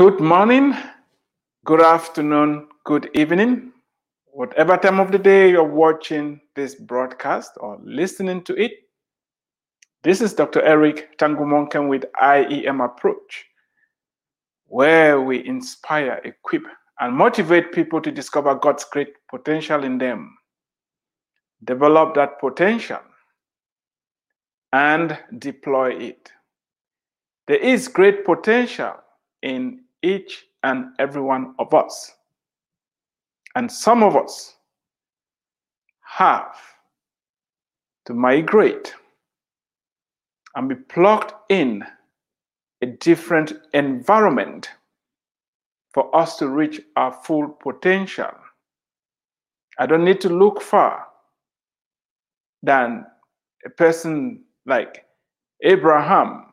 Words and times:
Good 0.00 0.18
morning, 0.18 0.74
good 1.66 1.82
afternoon, 1.82 2.68
good 2.84 3.10
evening, 3.12 3.70
whatever 4.32 4.78
time 4.78 4.98
of 4.98 5.12
the 5.12 5.18
day 5.18 5.50
you're 5.50 5.62
watching 5.62 6.40
this 6.56 6.74
broadcast 6.74 7.50
or 7.58 7.78
listening 7.84 8.42
to 8.44 8.54
it. 8.54 8.72
This 10.02 10.22
is 10.22 10.32
Dr. 10.32 10.62
Eric 10.62 11.18
Tangumonkem 11.18 11.86
with 11.86 12.06
IEM 12.18 12.82
Approach, 12.82 13.44
where 14.68 15.20
we 15.20 15.46
inspire, 15.46 16.18
equip, 16.24 16.62
and 17.00 17.14
motivate 17.14 17.70
people 17.70 18.00
to 18.00 18.10
discover 18.10 18.54
God's 18.54 18.84
great 18.84 19.12
potential 19.28 19.84
in 19.84 19.98
them, 19.98 20.34
develop 21.62 22.14
that 22.14 22.40
potential, 22.40 23.00
and 24.72 25.18
deploy 25.38 25.92
it. 25.92 26.32
There 27.48 27.58
is 27.58 27.86
great 27.86 28.24
potential 28.24 28.94
in 29.42 29.80
each 30.02 30.46
and 30.62 30.86
every 30.98 31.22
one 31.22 31.54
of 31.58 31.74
us. 31.74 32.12
And 33.54 33.70
some 33.70 34.02
of 34.02 34.16
us 34.16 34.56
have 36.02 36.56
to 38.06 38.14
migrate 38.14 38.94
and 40.54 40.68
be 40.68 40.74
plugged 40.74 41.32
in 41.48 41.84
a 42.82 42.86
different 42.86 43.52
environment 43.72 44.70
for 45.92 46.14
us 46.16 46.36
to 46.38 46.48
reach 46.48 46.80
our 46.96 47.12
full 47.12 47.48
potential. 47.48 48.30
I 49.78 49.86
don't 49.86 50.04
need 50.04 50.20
to 50.22 50.28
look 50.28 50.60
far 50.60 51.06
than 52.62 53.06
a 53.64 53.70
person 53.70 54.44
like 54.66 55.04
Abraham 55.62 56.46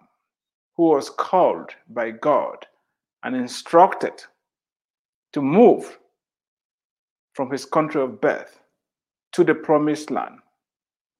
who 0.75 0.90
was 0.90 1.09
called 1.09 1.72
by 1.90 2.12
God 2.12 2.67
and 3.28 3.36
instructed 3.36 4.14
to 5.33 5.42
move 5.42 6.00
from 7.34 7.52
his 7.52 7.66
country 7.66 8.02
of 8.02 8.22
birth 8.22 8.61
to 9.34 9.44
the 9.44 9.53
promised 9.53 10.09
land 10.09 10.39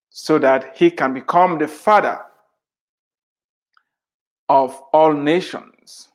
so 0.10 0.40
that 0.40 0.72
he 0.78 0.90
can 0.90 1.14
become 1.14 1.58
the 1.58 1.68
father 1.68 2.18
of 4.48 4.82
all 4.94 5.12
nations. 5.12 6.08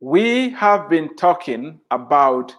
We 0.00 0.48
have 0.54 0.88
been 0.88 1.14
talking 1.16 1.80
about 1.90 2.56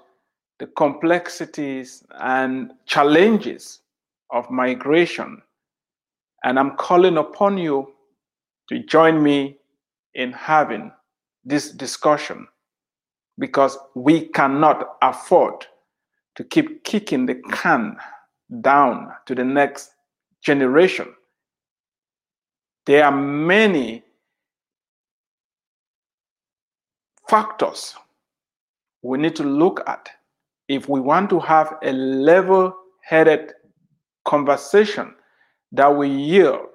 the 0.59 0.67
complexities 0.67 2.03
and 2.19 2.73
challenges 2.86 3.80
of 4.30 4.52
migration, 4.52 5.41
and 6.43 6.59
I'm 6.59 6.77
calling 6.77 7.17
upon 7.17 7.58
you 7.58 7.91
to 8.69 8.83
join 8.83 9.23
me 9.23 9.58
in 10.16 10.31
having 10.31 10.92
this 11.44 11.72
discussion 11.72 12.48
because 13.40 13.78
we 13.95 14.28
cannot 14.30 14.98
afford 15.02 15.66
to 16.36 16.44
keep 16.44 16.84
kicking 16.84 17.26
the 17.26 17.36
can 17.52 17.98
down 18.62 19.12
to 19.26 19.36
the 19.36 19.44
next 19.44 19.92
generation. 20.42 21.08
There 22.86 23.06
are 23.06 23.12
many 23.12 24.04
factors 27.30 27.95
we 29.04 29.17
need 29.17 29.36
to 29.36 29.44
look 29.44 29.82
at 29.88 30.10
if 30.67 30.88
we 30.89 31.00
want 31.00 31.30
to 31.30 31.39
have 31.39 31.77
a 31.83 31.92
level 31.92 32.73
headed 33.02 33.54
conversation 34.26 35.14
that 35.71 35.88
will 35.88 36.05
yield 36.05 36.67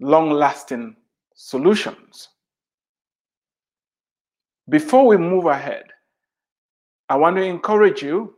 long 0.00 0.30
lasting 0.30 0.96
solutions. 1.34 2.28
Before 4.68 5.06
we 5.06 5.16
move 5.16 5.46
ahead, 5.46 5.84
I 7.08 7.16
want 7.16 7.36
to 7.36 7.42
encourage 7.42 8.02
you 8.02 8.34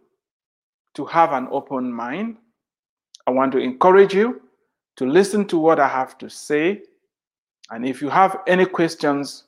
to 0.94 1.04
have 1.04 1.32
an 1.32 1.46
open 1.50 1.92
mind. 1.92 2.36
I 3.26 3.30
want 3.30 3.52
to 3.52 3.58
encourage 3.58 4.14
you 4.14 4.42
to 4.96 5.06
listen 5.06 5.46
to 5.48 5.58
what 5.58 5.78
I 5.78 5.86
have 5.86 6.18
to 6.18 6.28
say. 6.28 6.82
And 7.70 7.86
if 7.86 8.00
you 8.00 8.08
have 8.08 8.40
any 8.46 8.64
questions, 8.64 9.44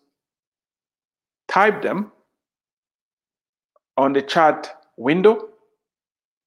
type 1.49 1.83
them 1.83 2.13
on 3.97 4.13
the 4.13 4.23
chat 4.23 4.83
window. 4.97 5.49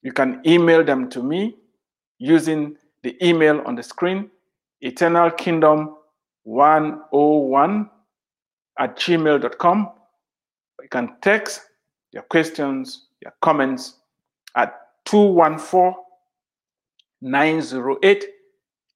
You 0.04 0.14
can 0.14 0.42
email 0.46 0.84
them 0.84 1.10
to 1.10 1.22
me 1.22 1.56
using 2.20 2.78
the 3.04 3.18
email 3.26 3.62
on 3.66 3.76
the 3.76 3.84
screen, 3.84 4.30
Eternal 4.82 5.32
Kingdom 5.32 5.96
101 6.44 7.90
at 8.80 8.98
gmail.com. 8.98 9.92
You 10.82 10.90
can 10.90 11.16
text 11.22 11.62
your 12.12 12.24
questions, 12.24 13.08
your 13.22 13.34
comments 13.42 14.00
at 14.56 14.74
214 15.06 15.96
908 17.22 18.26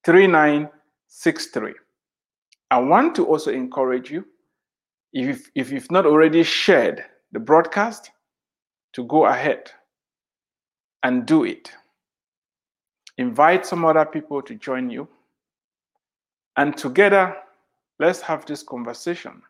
3963. 0.04 1.74
I 2.72 2.80
want 2.80 3.16
to 3.16 3.26
also 3.26 3.52
encourage 3.52 4.10
you, 4.10 4.26
if, 5.14 5.50
if 5.56 5.72
you've 5.72 5.92
not 5.92 6.06
already 6.06 6.44
shared 6.44 7.06
the 7.32 7.40
broadcast, 7.40 8.12
to 8.94 9.04
go 9.04 9.26
ahead 9.26 9.72
and 11.04 11.26
do 11.26 11.44
it. 11.44 11.72
Invite 13.18 13.66
some 13.66 13.86
other 13.86 14.06
people 14.06 14.42
to 14.42 14.56
join 14.56 14.90
you 14.90 15.08
and 16.58 16.76
together, 16.78 17.36
let's 18.00 18.22
have 18.22 18.46
this 18.46 18.64
conversation. 18.64 19.42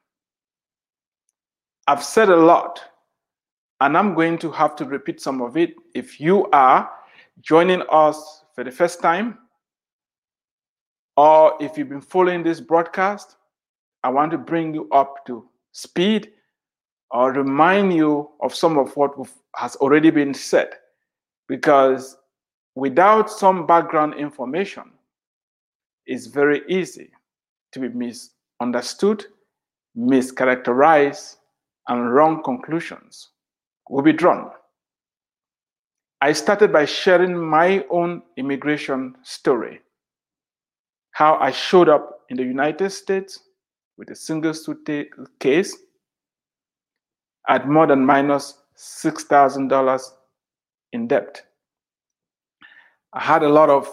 I've 1.88 2.04
said 2.04 2.30
a 2.30 2.36
lot, 2.36 2.82
and 3.82 3.98
I'm 3.98 4.16
going 4.16 4.38
to 4.40 4.52
have 4.52 4.76
to 4.78 4.86
repeat 4.86 5.22
some 5.22 5.42
of 5.42 5.56
it. 5.58 5.76
If 5.94 6.20
you 6.20 6.48
are 6.52 6.90
joining 7.42 7.84
us 7.92 8.44
for 8.56 8.64
the 8.64 8.72
first 8.72 9.02
time, 9.02 9.38
or 11.18 11.56
if 11.60 11.78
you've 11.78 11.90
been 11.90 12.02
following 12.02 12.44
this 12.44 12.60
broadcast, 12.60 13.38
I 14.04 14.10
want 14.10 14.32
to 14.32 14.38
bring 14.38 14.74
you 14.74 14.90
up 14.92 15.26
to 15.28 15.48
speed 15.72 16.32
or 17.12 17.32
remind 17.32 17.94
you 17.94 18.30
of 18.42 18.54
some 18.54 18.78
of 18.78 18.96
what 18.98 19.14
has 19.56 19.76
already 19.78 20.10
been 20.10 20.34
said. 20.34 20.70
Because 21.48 22.18
without 22.74 23.30
some 23.30 23.66
background 23.66 24.16
information, 24.16 24.92
it's 26.06 26.28
very 26.28 26.62
easy 26.68 27.10
to 27.72 27.80
be 27.80 27.90
misunderstood, 27.90 29.26
mischaracterized, 29.98 31.38
and 31.88 32.14
wrong 32.14 32.42
conclusions 32.44 33.30
will 33.90 34.04
be 34.04 34.14
drawn. 34.14 34.52
I 36.22 36.34
started 36.34 36.72
by 36.72 36.86
sharing 36.86 37.38
my 37.38 37.86
own 37.90 38.24
immigration 38.38 39.16
story, 39.24 39.82
how 41.12 41.38
I 41.38 41.52
showed 41.52 41.90
up 41.90 42.22
in 42.30 42.38
the 42.38 42.44
United 42.44 42.90
States 42.90 43.40
with 43.98 44.10
a 44.10 44.16
single 44.16 44.54
suitcase 44.54 45.78
at 47.48 47.68
more 47.68 47.86
than 47.88 48.06
minus 48.06 48.62
$6,000 48.78 50.02
in 50.94 51.08
debt. 51.08 51.44
I 53.14 53.22
had 53.22 53.44
a 53.44 53.50
lot 53.50 53.70
of 53.70 53.88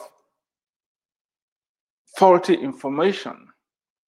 faulty 2.23 2.55
information 2.55 3.49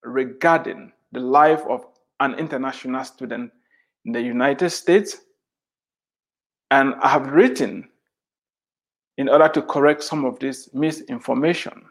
regarding 0.04 0.92
the 1.10 1.18
life 1.18 1.62
of 1.68 1.84
an 2.20 2.34
international 2.34 3.04
student 3.04 3.50
in 4.04 4.12
the 4.12 4.22
United 4.22 4.70
States. 4.70 5.16
And 6.70 6.94
I 7.02 7.08
have 7.08 7.32
written 7.32 7.88
in 9.18 9.28
order 9.28 9.48
to 9.48 9.62
correct 9.62 10.04
some 10.04 10.24
of 10.24 10.38
this 10.38 10.72
misinformation. 10.72 11.86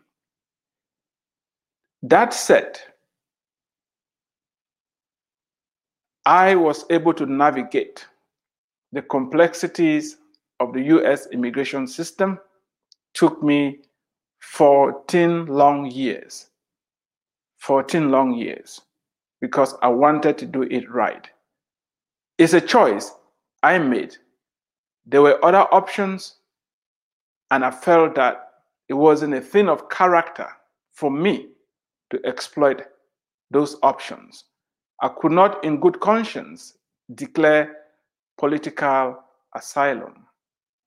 That 2.03 2.33
said, 2.33 2.79
I 6.25 6.55
was 6.55 6.85
able 6.89 7.13
to 7.15 7.25
navigate 7.25 8.07
the 8.93 9.01
complexities 9.01 10.15
of 10.61 10.71
the 10.71 10.83
US 10.83 11.27
immigration 11.33 11.85
system. 11.85 12.39
Took 13.13 13.43
me 13.43 13.81
14 14.51 15.45
long 15.47 15.89
years. 15.89 16.47
14 17.59 18.11
long 18.11 18.33
years 18.33 18.81
because 19.39 19.75
I 19.81 19.87
wanted 19.87 20.37
to 20.39 20.45
do 20.45 20.63
it 20.63 20.89
right. 20.89 21.27
It's 22.37 22.53
a 22.53 22.61
choice 22.61 23.11
I 23.63 23.79
made. 23.79 24.15
There 25.05 25.21
were 25.21 25.43
other 25.43 25.65
options, 25.73 26.35
and 27.51 27.63
I 27.63 27.71
felt 27.71 28.15
that 28.15 28.49
it 28.89 28.93
wasn't 28.93 29.33
a 29.33 29.41
thing 29.41 29.69
of 29.69 29.89
character 29.89 30.47
for 30.91 31.09
me 31.09 31.49
to 32.09 32.19
exploit 32.25 32.83
those 33.49 33.77
options. 33.81 34.43
I 35.01 35.09
could 35.09 35.31
not, 35.31 35.63
in 35.63 35.79
good 35.79 35.99
conscience, 35.99 36.77
declare 37.15 37.75
political 38.37 39.23
asylum. 39.55 40.25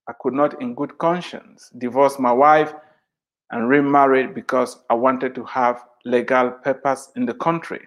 I 0.09 0.13
could 0.21 0.35
not, 0.35 0.61
in 0.63 0.75
good 0.75 0.99
conscience, 0.99 1.71
divorce 1.79 2.19
my 2.19 2.33
wife 2.33 2.73
and 3.51 3.69
remarried 3.69 4.35
because 4.35 4.79
I 4.91 4.95
wanted 4.95 5.35
to 5.37 5.45
have 5.45 5.85
legal 6.05 6.51
papers 6.51 7.11
in 7.17 7.27
the 7.27 7.35
country. 7.35 7.81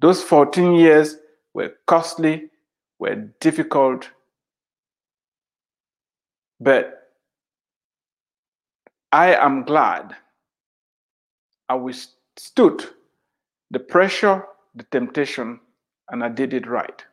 Those 0.00 0.22
14 0.22 0.74
years 0.74 1.16
were 1.54 1.74
costly, 1.86 2.50
were 2.98 3.16
difficult, 3.40 4.08
but 6.60 7.10
I 9.12 9.34
am 9.34 9.64
glad 9.64 10.14
I 11.68 11.74
withstood 11.74 12.84
the 13.70 13.78
pressure, 13.78 14.44
the 14.74 14.84
temptation, 14.84 15.60
and 16.10 16.24
I 16.24 16.28
did 16.28 16.54
it 16.54 16.66
right. 16.66 17.04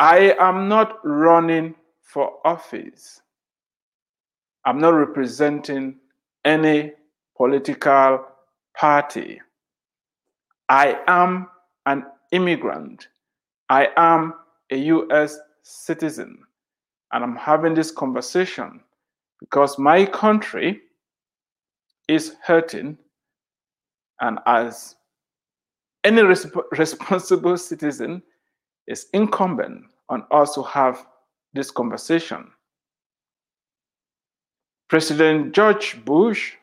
I 0.00 0.34
am 0.38 0.68
not 0.68 0.98
running 1.04 1.74
for 2.02 2.34
office. 2.44 3.20
I'm 4.64 4.78
not 4.78 4.90
representing 4.90 5.96
any 6.44 6.92
political 7.36 8.24
party. 8.76 9.40
I 10.68 10.98
am 11.06 11.48
an 11.86 12.04
immigrant. 12.32 13.08
I 13.70 13.88
am 13.96 14.34
a 14.70 14.76
US 14.76 15.38
citizen. 15.62 16.38
And 17.12 17.24
I'm 17.24 17.36
having 17.36 17.74
this 17.74 17.90
conversation 17.90 18.80
because 19.40 19.78
my 19.78 20.04
country 20.04 20.80
is 22.08 22.36
hurting. 22.42 22.98
And 24.20 24.38
as 24.46 24.96
any 26.04 26.22
resp- 26.22 26.62
responsible 26.78 27.56
citizen, 27.56 28.22
it's 28.86 29.06
incumbent 29.12 29.84
on 30.08 30.24
us 30.30 30.54
to 30.54 30.62
have 30.62 31.06
this 31.54 31.70
conversation. 31.70 32.50
President 34.88 35.54
George 35.54 36.02
Bush 36.04 36.54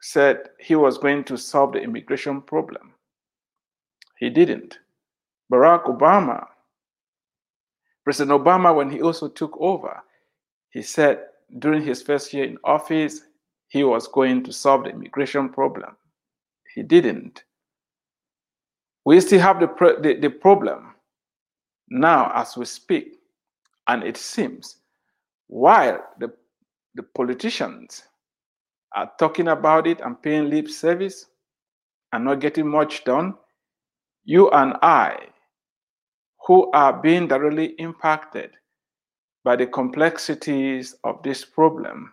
said 0.00 0.50
he 0.58 0.74
was 0.74 0.98
going 0.98 1.22
to 1.24 1.36
solve 1.36 1.72
the 1.72 1.80
immigration 1.80 2.40
problem. 2.42 2.92
He 4.18 4.30
didn't. 4.30 4.78
Barack 5.52 5.84
Obama, 5.84 6.46
President 8.02 8.42
Obama, 8.42 8.74
when 8.74 8.90
he 8.90 9.00
also 9.00 9.28
took 9.28 9.56
over, 9.60 10.02
he 10.70 10.82
said 10.82 11.26
during 11.58 11.82
his 11.82 12.02
first 12.02 12.32
year 12.32 12.44
in 12.44 12.58
office, 12.64 13.22
he 13.68 13.84
was 13.84 14.08
going 14.08 14.42
to 14.42 14.52
solve 14.52 14.84
the 14.84 14.90
immigration 14.90 15.48
problem. 15.48 15.96
He 16.74 16.82
didn't. 16.82 17.44
We 19.04 19.20
still 19.20 19.40
have 19.40 19.60
the, 19.60 19.68
the, 20.02 20.14
the 20.14 20.30
problem 20.30 20.94
now 21.88 22.32
as 22.34 22.56
we 22.56 22.64
speak. 22.64 23.18
And 23.86 24.02
it 24.02 24.16
seems 24.16 24.76
while 25.50 26.00
the, 26.18 26.32
the 26.94 27.02
politicians 27.02 28.02
are 28.96 29.10
talking 29.18 29.48
about 29.48 29.86
it 29.86 30.00
and 30.00 30.20
paying 30.22 30.50
lip 30.50 30.68
service 30.68 31.26
and 32.12 32.24
not 32.24 32.40
getting 32.40 32.66
much 32.66 33.04
done, 33.04 33.34
you 34.24 34.50
and 34.50 34.74
I, 34.82 35.16
who 36.46 36.70
are 36.72 36.92
being 36.92 37.28
directly 37.28 37.74
impacted 37.78 38.50
by 39.44 39.56
the 39.56 39.66
complexities 39.66 40.94
of 41.04 41.22
this 41.22 41.44
problem, 41.44 42.12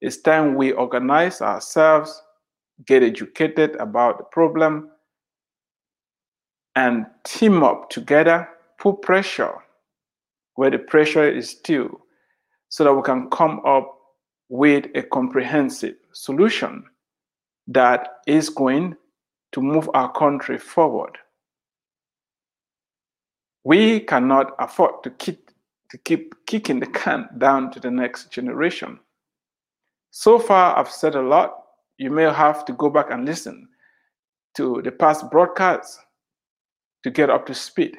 it's 0.00 0.16
time 0.16 0.54
we 0.54 0.72
organize 0.72 1.40
ourselves, 1.40 2.22
get 2.86 3.02
educated 3.02 3.76
about 3.76 4.18
the 4.18 4.24
problem, 4.24 4.90
and 6.76 7.06
team 7.24 7.62
up 7.62 7.90
together, 7.90 8.48
put 8.78 9.02
pressure 9.02 9.54
where 10.54 10.70
the 10.70 10.78
pressure 10.78 11.28
is 11.28 11.54
due, 11.54 12.00
so 12.68 12.84
that 12.84 12.94
we 12.94 13.02
can 13.02 13.28
come 13.30 13.60
up 13.66 13.98
with 14.52 14.84
a 14.94 15.02
comprehensive 15.02 15.94
solution 16.12 16.84
that 17.66 18.18
is 18.26 18.50
going 18.50 18.94
to 19.50 19.62
move 19.62 19.88
our 19.94 20.12
country 20.12 20.58
forward. 20.58 21.16
We 23.64 24.00
cannot 24.00 24.54
afford 24.58 25.02
to 25.04 25.10
keep, 25.12 25.50
to 25.90 25.96
keep 25.96 26.34
kicking 26.44 26.80
the 26.80 26.86
can 26.86 27.30
down 27.38 27.70
to 27.70 27.80
the 27.80 27.90
next 27.90 28.30
generation. 28.30 29.00
So 30.10 30.38
far, 30.38 30.78
I've 30.78 30.90
said 30.90 31.14
a 31.14 31.22
lot. 31.22 31.54
You 31.96 32.10
may 32.10 32.24
have 32.24 32.66
to 32.66 32.74
go 32.74 32.90
back 32.90 33.10
and 33.10 33.24
listen 33.24 33.66
to 34.58 34.82
the 34.82 34.92
past 34.92 35.30
broadcasts 35.30 35.98
to 37.04 37.10
get 37.10 37.30
up 37.30 37.46
to 37.46 37.54
speed. 37.54 37.96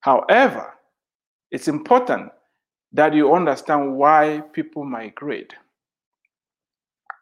However, 0.00 0.74
it's 1.50 1.68
important 1.68 2.32
that 2.96 3.12
you 3.12 3.34
understand 3.34 3.94
why 3.94 4.42
people 4.54 4.82
migrate. 4.82 5.52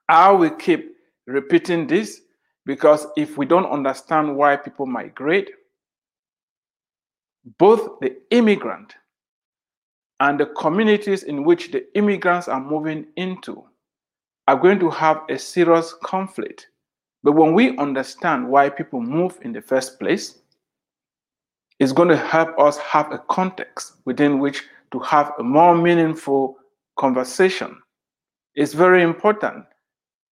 I 0.09 0.31
will 0.31 0.51
keep 0.51 0.95
repeating 1.27 1.89
this 1.89 2.21
because 2.65 3.09
if 3.17 3.37
we 3.37 3.45
don't 3.45 3.67
understand 3.67 4.37
why 4.37 4.57
people 4.57 4.87
migrate, 4.87 5.51
both 7.59 7.99
the 8.01 8.17
immigrant 8.31 8.95
and 10.21 10.39
the 10.39 10.47
communities 10.47 11.25
in 11.25 11.43
which 11.43 11.73
the 11.73 11.85
immigrants 11.97 12.47
are 12.47 12.61
moving 12.61 13.07
into 13.17 13.65
are 14.47 14.57
going 14.57 14.79
to 14.79 14.91
have 14.91 15.23
a 15.29 15.37
serious 15.37 15.93
conflict. 16.05 16.69
But 17.25 17.33
when 17.33 17.53
we 17.53 17.77
understand 17.79 18.49
why 18.49 18.69
people 18.69 19.01
move 19.01 19.39
in 19.43 19.53
the 19.53 19.61
first 19.61 19.99
place, 19.99 20.39
it's 21.81 21.93
going 21.93 22.11
to 22.11 22.17
help 22.17 22.57
us 22.61 22.79
have 22.79 23.11
a 23.11 23.19
context 23.29 23.95
within 24.05 24.39
which 24.39 24.63
to 24.95 25.01
have 25.01 25.33
a 25.41 25.43
more 25.43 25.77
meaningful 25.77 26.57
conversation. 26.97 27.77
It's 28.55 28.75
very 28.75 29.03
important 29.03 29.65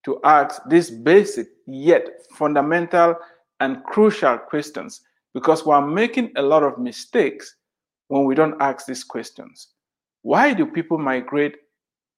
to 0.04 0.20
ask 0.22 0.62
these 0.68 0.88
basic 0.88 1.48
yet 1.66 2.06
fundamental 2.32 3.16
and 3.58 3.82
crucial 3.82 4.38
questions 4.38 5.00
because 5.34 5.66
we're 5.66 5.84
making 5.84 6.30
a 6.36 6.42
lot 6.42 6.62
of 6.62 6.78
mistakes 6.78 7.56
when 8.06 8.24
we 8.24 8.36
don't 8.36 8.54
ask 8.62 8.86
these 8.86 9.02
questions. 9.02 9.70
Why 10.22 10.54
do 10.54 10.64
people 10.64 10.96
migrate 10.96 11.56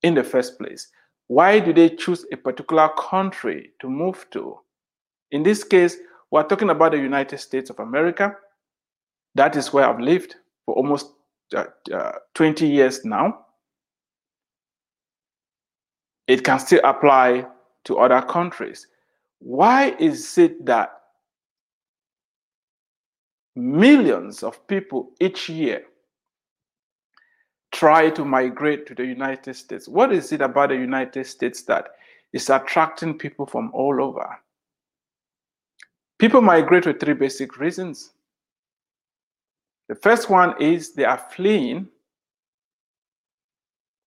in 0.02 0.12
the 0.12 0.22
first 0.22 0.58
place? 0.58 0.88
Why 1.28 1.60
do 1.60 1.72
they 1.72 1.88
choose 1.88 2.26
a 2.30 2.36
particular 2.36 2.90
country 2.98 3.70
to 3.80 3.88
move 3.88 4.26
to? 4.32 4.58
In 5.30 5.42
this 5.42 5.64
case, 5.64 5.96
we're 6.30 6.42
talking 6.42 6.68
about 6.68 6.92
the 6.92 6.98
United 6.98 7.38
States 7.38 7.70
of 7.70 7.78
America. 7.78 8.36
That 9.34 9.56
is 9.56 9.72
where 9.72 9.88
I've 9.88 10.00
lived 10.00 10.34
for 10.66 10.74
almost 10.74 11.14
uh, 11.54 11.64
uh, 11.92 12.12
20 12.34 12.66
years 12.66 13.04
now. 13.04 13.46
It 16.26 16.42
can 16.44 16.58
still 16.58 16.80
apply 16.84 17.46
to 17.84 17.98
other 17.98 18.22
countries. 18.22 18.86
Why 19.40 19.94
is 19.98 20.38
it 20.38 20.64
that 20.64 20.90
millions 23.54 24.42
of 24.42 24.66
people 24.66 25.12
each 25.20 25.48
year 25.48 25.84
try 27.72 28.08
to 28.10 28.24
migrate 28.24 28.86
to 28.86 28.94
the 28.94 29.04
United 29.04 29.54
States? 29.54 29.86
What 29.86 30.12
is 30.12 30.32
it 30.32 30.40
about 30.40 30.70
the 30.70 30.76
United 30.76 31.26
States 31.26 31.62
that 31.64 31.88
is 32.32 32.48
attracting 32.48 33.18
people 33.18 33.46
from 33.46 33.70
all 33.74 34.02
over? 34.02 34.38
People 36.18 36.40
migrate 36.40 36.84
for 36.84 36.92
three 36.92 37.14
basic 37.14 37.58
reasons. 37.58 38.12
The 39.88 39.94
first 39.94 40.30
one 40.30 40.60
is 40.60 40.94
they 40.94 41.04
are 41.04 41.22
fleeing 41.34 41.88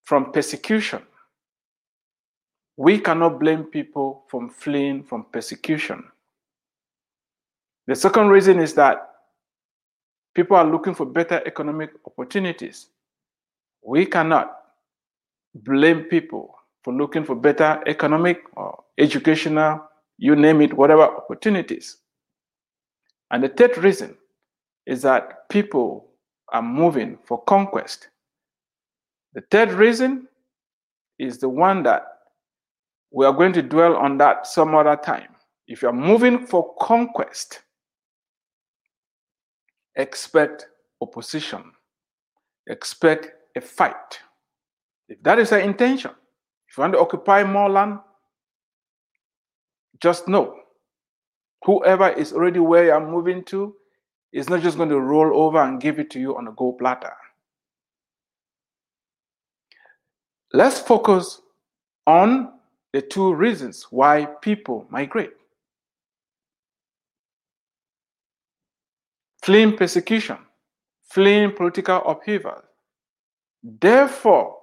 from 0.05 0.31
persecution. 0.31 1.01
We 2.77 2.99
cannot 2.99 3.39
blame 3.39 3.63
people 3.63 4.23
from 4.27 4.49
fleeing 4.49 5.03
from 5.03 5.25
persecution. 5.31 6.03
The 7.87 7.95
second 7.95 8.29
reason 8.29 8.59
is 8.59 8.73
that 8.75 9.09
people 10.35 10.57
are 10.57 10.69
looking 10.69 10.93
for 10.93 11.05
better 11.05 11.41
economic 11.45 11.91
opportunities. 12.05 12.87
We 13.83 14.05
cannot 14.05 14.57
blame 15.55 16.03
people 16.03 16.55
for 16.83 16.93
looking 16.93 17.23
for 17.23 17.35
better 17.35 17.81
economic 17.87 18.43
or 18.55 18.83
educational, 18.97 19.81
you 20.17 20.35
name 20.35 20.61
it, 20.61 20.73
whatever 20.73 21.03
opportunities. 21.03 21.97
And 23.31 23.43
the 23.43 23.49
third 23.49 23.77
reason 23.77 24.17
is 24.87 25.01
that 25.01 25.49
people 25.49 26.07
are 26.53 26.61
moving 26.61 27.19
for 27.25 27.43
conquest. 27.43 28.07
The 29.33 29.41
third 29.51 29.73
reason 29.73 30.27
is 31.19 31.37
the 31.37 31.49
one 31.49 31.83
that 31.83 32.03
we 33.11 33.25
are 33.25 33.33
going 33.33 33.51
to 33.53 33.61
dwell 33.61 33.97
on 33.97 34.17
that 34.19 34.47
some 34.47 34.73
other 34.73 34.95
time. 34.95 35.35
If 35.67 35.81
you're 35.81 35.91
moving 35.91 36.47
for 36.47 36.73
conquest, 36.79 37.61
expect 39.97 40.67
opposition, 41.01 41.63
expect 42.67 43.31
a 43.57 43.61
fight. 43.61 44.19
If 45.09 45.21
that 45.23 45.37
is 45.37 45.49
the 45.49 45.59
intention, 45.59 46.11
if 46.69 46.77
you 46.77 46.81
want 46.81 46.93
to 46.93 46.99
occupy 46.99 47.43
more 47.43 47.69
land, 47.69 47.99
just 50.01 50.29
know 50.29 50.55
whoever 51.65 52.07
is 52.09 52.31
already 52.31 52.59
where 52.59 52.85
you're 52.85 53.05
moving 53.05 53.43
to 53.45 53.75
it's 54.31 54.49
not 54.49 54.61
just 54.61 54.77
going 54.77 54.89
to 54.89 54.99
roll 54.99 55.41
over 55.45 55.61
and 55.61 55.81
give 55.81 55.99
it 55.99 56.09
to 56.11 56.19
you 56.19 56.37
on 56.37 56.47
a 56.47 56.51
gold 56.51 56.77
platter. 56.79 57.13
Let's 60.53 60.79
focus 60.79 61.41
on 62.05 62.53
the 62.93 63.01
two 63.01 63.33
reasons 63.33 63.87
why 63.89 64.25
people 64.41 64.85
migrate 64.89 65.31
fleeing 69.47 69.77
persecution, 69.77 70.37
fleeing 71.05 71.53
political 71.53 72.03
upheaval. 72.05 72.61
Therefore, 73.63 74.57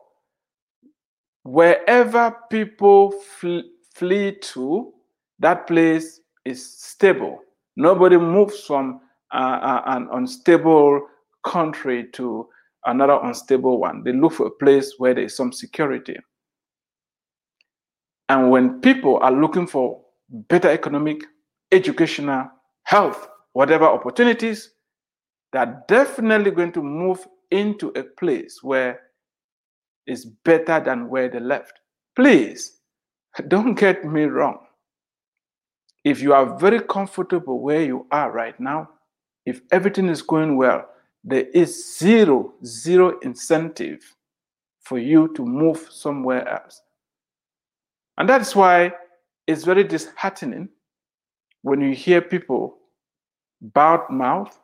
wherever 1.42 2.36
people 2.50 3.10
flee, 3.12 3.64
flee 3.94 4.36
to, 4.52 4.92
that 5.38 5.66
place 5.66 6.20
is 6.44 6.62
stable. 6.70 7.40
Nobody 7.76 8.18
moves 8.18 8.60
from 8.60 9.00
uh, 9.32 9.82
an 9.86 10.08
unstable 10.12 11.06
country 11.44 12.06
to 12.12 12.48
another 12.86 13.18
unstable 13.22 13.78
one. 13.78 14.02
They 14.04 14.12
look 14.12 14.32
for 14.32 14.46
a 14.46 14.50
place 14.50 14.94
where 14.98 15.14
there 15.14 15.24
is 15.24 15.36
some 15.36 15.52
security. 15.52 16.16
And 18.28 18.50
when 18.50 18.80
people 18.80 19.18
are 19.18 19.32
looking 19.32 19.66
for 19.66 20.00
better 20.30 20.70
economic, 20.70 21.22
educational, 21.72 22.48
health, 22.84 23.28
whatever 23.52 23.84
opportunities, 23.84 24.70
they're 25.52 25.82
definitely 25.88 26.50
going 26.50 26.72
to 26.72 26.82
move 26.82 27.26
into 27.50 27.88
a 27.96 28.02
place 28.02 28.58
where 28.62 29.00
it's 30.06 30.24
better 30.44 30.80
than 30.80 31.08
where 31.08 31.28
they 31.28 31.40
left. 31.40 31.72
Please, 32.16 32.80
don't 33.48 33.74
get 33.74 34.04
me 34.04 34.24
wrong. 34.24 34.58
If 36.04 36.20
you 36.20 36.34
are 36.34 36.58
very 36.58 36.80
comfortable 36.80 37.60
where 37.60 37.82
you 37.82 38.06
are 38.10 38.30
right 38.30 38.58
now, 38.60 38.90
if 39.46 39.60
everything 39.72 40.08
is 40.08 40.22
going 40.22 40.56
well, 40.56 40.88
there 41.22 41.46
is 41.54 41.98
zero, 41.98 42.52
zero 42.64 43.18
incentive 43.20 44.14
for 44.80 44.98
you 44.98 45.32
to 45.34 45.44
move 45.44 45.88
somewhere 45.90 46.46
else. 46.48 46.82
And 48.18 48.28
that's 48.28 48.54
why 48.54 48.92
it's 49.46 49.64
very 49.64 49.84
disheartening 49.84 50.68
when 51.62 51.80
you 51.80 51.94
hear 51.94 52.20
people 52.20 52.76
bout 53.60 54.10
mouth 54.10 54.58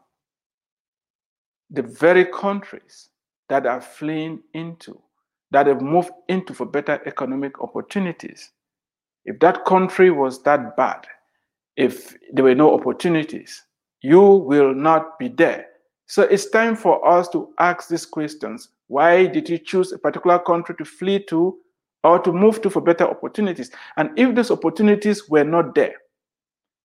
the 1.71 1.83
very 1.83 2.25
countries 2.27 3.09
that 3.49 3.67
are 3.67 3.81
fleeing 3.81 4.41
into, 4.55 5.01
that 5.51 5.67
have 5.67 5.81
moved 5.81 6.11
into 6.29 6.53
for 6.53 6.67
better 6.67 7.01
economic 7.07 7.61
opportunities. 7.63 8.51
If 9.25 9.39
that 9.41 9.65
country 9.65 10.11
was 10.11 10.43
that 10.43 10.77
bad, 10.77 11.07
if 11.77 12.17
there 12.33 12.45
were 12.45 12.55
no 12.55 12.75
opportunities, 12.75 13.63
you 14.03 14.21
will 14.21 14.75
not 14.75 15.19
be 15.19 15.29
there. 15.29 15.67
So 16.07 16.23
it's 16.23 16.51
time 16.51 16.75
for 16.75 17.07
us 17.07 17.29
to 17.29 17.53
ask 17.59 17.89
these 17.89 18.07
questions. 18.07 18.71
Why 18.89 19.27
did 19.27 19.49
you 19.49 19.59
choose 19.59 19.93
a 19.93 19.99
particular 19.99 20.39
country 20.41 20.75
to 20.77 20.85
flee 20.85 21.21
to 21.25 21.59
or 22.03 22.19
to 22.19 22.33
move 22.33 22.61
to 22.63 22.71
for 22.71 22.81
better 22.81 23.09
opportunities? 23.09 23.71
And 23.97 24.11
if 24.19 24.35
those 24.35 24.51
opportunities 24.51 25.29
were 25.29 25.45
not 25.45 25.75
there, 25.75 25.95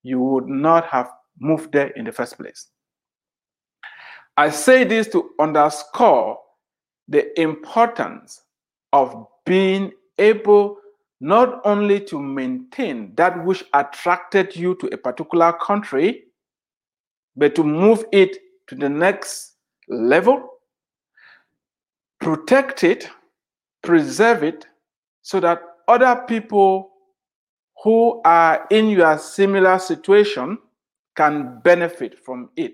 you 0.03 0.19
would 0.19 0.47
not 0.47 0.85
have 0.85 1.09
moved 1.39 1.71
there 1.71 1.87
in 1.87 2.05
the 2.05 2.11
first 2.11 2.37
place. 2.37 2.67
I 4.37 4.49
say 4.49 4.83
this 4.83 5.07
to 5.09 5.31
underscore 5.39 6.37
the 7.07 7.39
importance 7.39 8.41
of 8.93 9.25
being 9.45 9.91
able 10.19 10.77
not 11.21 11.61
only 11.65 11.99
to 12.01 12.19
maintain 12.19 13.15
that 13.15 13.43
which 13.45 13.63
attracted 13.73 14.55
you 14.55 14.75
to 14.75 14.87
a 14.87 14.97
particular 14.97 15.53
country, 15.53 16.25
but 17.35 17.55
to 17.55 17.63
move 17.63 18.05
it 18.11 18.37
to 18.67 18.75
the 18.75 18.89
next 18.89 19.55
level, 19.87 20.49
protect 22.19 22.83
it, 22.83 23.09
preserve 23.83 24.43
it, 24.43 24.65
so 25.21 25.39
that 25.39 25.61
other 25.87 26.23
people 26.27 26.91
who 27.83 28.21
are 28.25 28.65
in 28.71 28.89
your 28.89 29.17
similar 29.17 29.77
situation 29.77 30.57
can 31.15 31.59
benefit 31.63 32.17
from 32.17 32.49
it. 32.55 32.73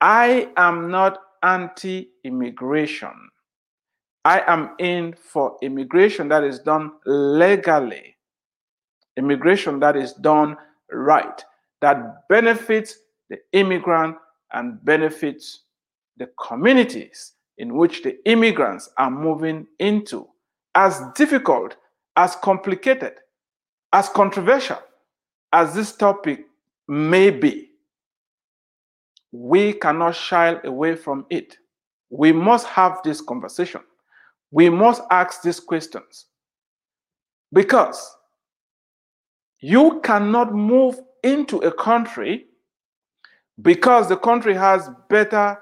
I 0.00 0.48
am 0.56 0.90
not 0.90 1.18
anti 1.42 2.10
immigration. 2.24 3.12
I 4.24 4.42
am 4.46 4.74
in 4.78 5.14
for 5.14 5.58
immigration 5.62 6.28
that 6.28 6.44
is 6.44 6.58
done 6.58 6.92
legally, 7.04 8.16
immigration 9.18 9.80
that 9.80 9.96
is 9.96 10.14
done 10.14 10.56
right, 10.90 11.44
that 11.82 12.26
benefits 12.28 12.98
the 13.30 13.38
immigrant 13.52 14.16
and 14.52 14.84
benefits 14.84 15.62
the 16.16 16.28
communities 16.46 17.32
in 17.58 17.74
which 17.74 18.02
the 18.02 18.16
immigrants 18.28 18.90
are 18.98 19.10
moving 19.10 19.66
into. 19.78 20.28
As 20.74 21.00
difficult, 21.14 21.76
as 22.16 22.36
complicated, 22.36 23.14
as 23.92 24.08
controversial 24.08 24.78
as 25.52 25.74
this 25.74 25.94
topic 25.96 26.46
may 26.88 27.30
be, 27.30 27.70
we 29.32 29.72
cannot 29.72 30.14
shy 30.14 30.58
away 30.64 30.96
from 30.96 31.26
it. 31.30 31.56
We 32.10 32.32
must 32.32 32.66
have 32.66 32.98
this 33.04 33.20
conversation 33.20 33.80
we 34.54 34.70
must 34.70 35.02
ask 35.10 35.42
these 35.42 35.58
questions. 35.58 36.26
Because 37.52 38.16
you 39.58 40.00
cannot 40.04 40.54
move 40.54 41.00
into 41.24 41.58
a 41.58 41.72
country 41.72 42.46
because 43.62 44.08
the 44.08 44.16
country 44.16 44.54
has 44.54 44.90
better 45.08 45.58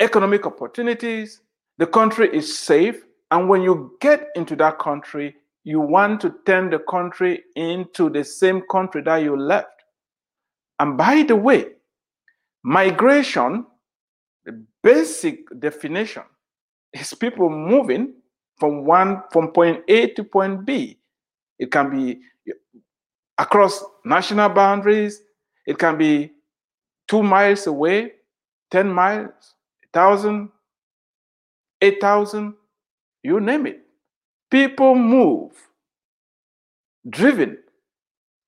economic 0.00 0.46
opportunities, 0.46 1.40
the 1.78 1.86
country 1.86 2.34
is 2.34 2.56
safe, 2.56 3.02
and 3.30 3.48
when 3.48 3.62
you 3.62 3.96
get 4.00 4.28
into 4.36 4.56
that 4.56 4.78
country, 4.78 5.36
you 5.64 5.80
want 5.80 6.20
to 6.20 6.34
turn 6.46 6.70
the 6.70 6.78
country 6.78 7.42
into 7.56 8.10
the 8.10 8.22
same 8.22 8.62
country 8.70 9.02
that 9.02 9.18
you 9.18 9.36
left. 9.36 9.68
And 10.78 10.96
by 10.96 11.22
the 11.22 11.36
way, 11.36 11.66
migration, 12.62 13.66
the 14.44 14.62
basic 14.82 15.38
definition 15.58 16.22
is 16.92 17.14
people 17.14 17.48
moving 17.48 18.14
from 18.58 18.84
one 18.84 19.22
from 19.32 19.48
point 19.48 19.82
A 19.88 20.08
to 20.08 20.24
point 20.24 20.64
B. 20.64 20.98
It 21.58 21.70
can 21.70 21.90
be 21.90 22.20
across 23.38 23.82
national 24.04 24.50
boundaries. 24.50 25.22
It 25.66 25.78
can 25.78 25.96
be 25.96 26.33
two 27.08 27.22
miles 27.22 27.66
away, 27.66 28.12
10 28.70 28.88
miles, 28.88 29.54
1,000, 29.92 30.48
8,000, 31.80 32.54
you 33.22 33.40
name 33.40 33.66
it. 33.66 33.80
People 34.50 34.94
move 34.94 35.52
driven 37.08 37.58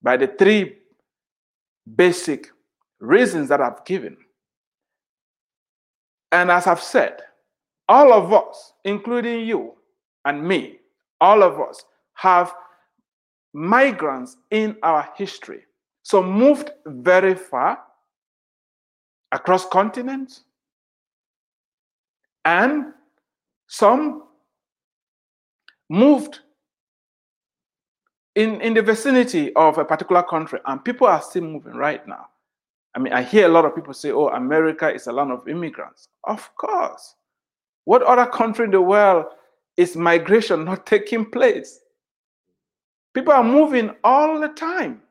by 0.02 0.16
the 0.16 0.26
three 0.26 0.78
basic 1.94 2.48
reasons 3.00 3.48
that 3.48 3.60
I've 3.60 3.84
given. 3.84 4.16
And 6.32 6.50
as 6.50 6.66
I've 6.66 6.82
said, 6.82 7.20
all 7.88 8.12
of 8.12 8.32
us, 8.32 8.72
including 8.84 9.46
you 9.46 9.74
and 10.24 10.46
me, 10.46 10.80
all 11.20 11.42
of 11.42 11.60
us 11.60 11.84
have 12.14 12.52
migrants 13.52 14.36
in 14.50 14.76
our 14.82 15.08
history. 15.16 15.62
So 16.02 16.22
moved 16.22 16.70
very 16.86 17.34
far 17.34 17.78
across 19.32 19.66
continents, 19.68 20.44
and 22.44 22.92
some 23.66 24.24
moved 25.88 26.40
in, 28.34 28.60
in 28.60 28.74
the 28.74 28.82
vicinity 28.82 29.52
of 29.54 29.78
a 29.78 29.84
particular 29.84 30.22
country, 30.22 30.60
and 30.66 30.84
people 30.84 31.06
are 31.06 31.22
still 31.22 31.42
moving 31.42 31.74
right 31.74 32.06
now. 32.06 32.26
I 32.94 32.98
mean, 32.98 33.12
I 33.12 33.22
hear 33.22 33.46
a 33.46 33.50
lot 33.50 33.64
of 33.64 33.74
people 33.74 33.92
say, 33.92 34.10
oh, 34.10 34.28
America 34.28 34.92
is 34.92 35.06
a 35.06 35.12
land 35.12 35.30
of 35.30 35.48
immigrants. 35.48 36.08
Of 36.24 36.54
course. 36.56 37.14
What 37.84 38.02
other 38.02 38.26
country 38.26 38.64
in 38.64 38.70
the 38.70 38.80
world 38.80 39.26
is 39.76 39.96
migration 39.96 40.64
not 40.64 40.86
taking 40.86 41.30
place? 41.30 41.80
People 43.14 43.32
are 43.32 43.44
moving 43.44 43.94
all 44.04 44.40
the 44.40 44.48
time. 44.48 45.02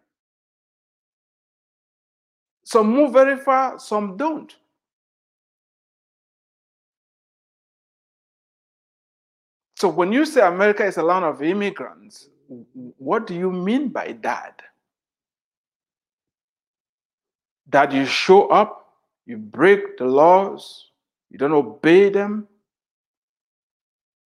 Some 2.76 2.94
move 2.94 3.14
very 3.14 3.38
far, 3.38 3.80
some 3.80 4.18
don't. 4.18 4.54
So 9.78 9.88
when 9.88 10.12
you 10.12 10.26
say 10.26 10.42
America 10.42 10.84
is 10.84 10.98
a 10.98 11.04
land 11.04 11.24
of 11.24 11.42
immigrants, 11.42 12.28
what 12.98 13.28
do 13.28 13.34
you 13.34 13.50
mean 13.50 13.88
by 13.88 14.18
that? 14.24 14.62
That 17.70 17.94
you 17.94 18.06
show 18.06 18.50
up, 18.50 18.90
you 19.26 19.38
break 19.38 19.96
the 19.98 20.04
laws, 20.04 20.90
you 21.30 21.38
don't 21.38 21.54
obey 21.54 22.10
them, 22.10 22.46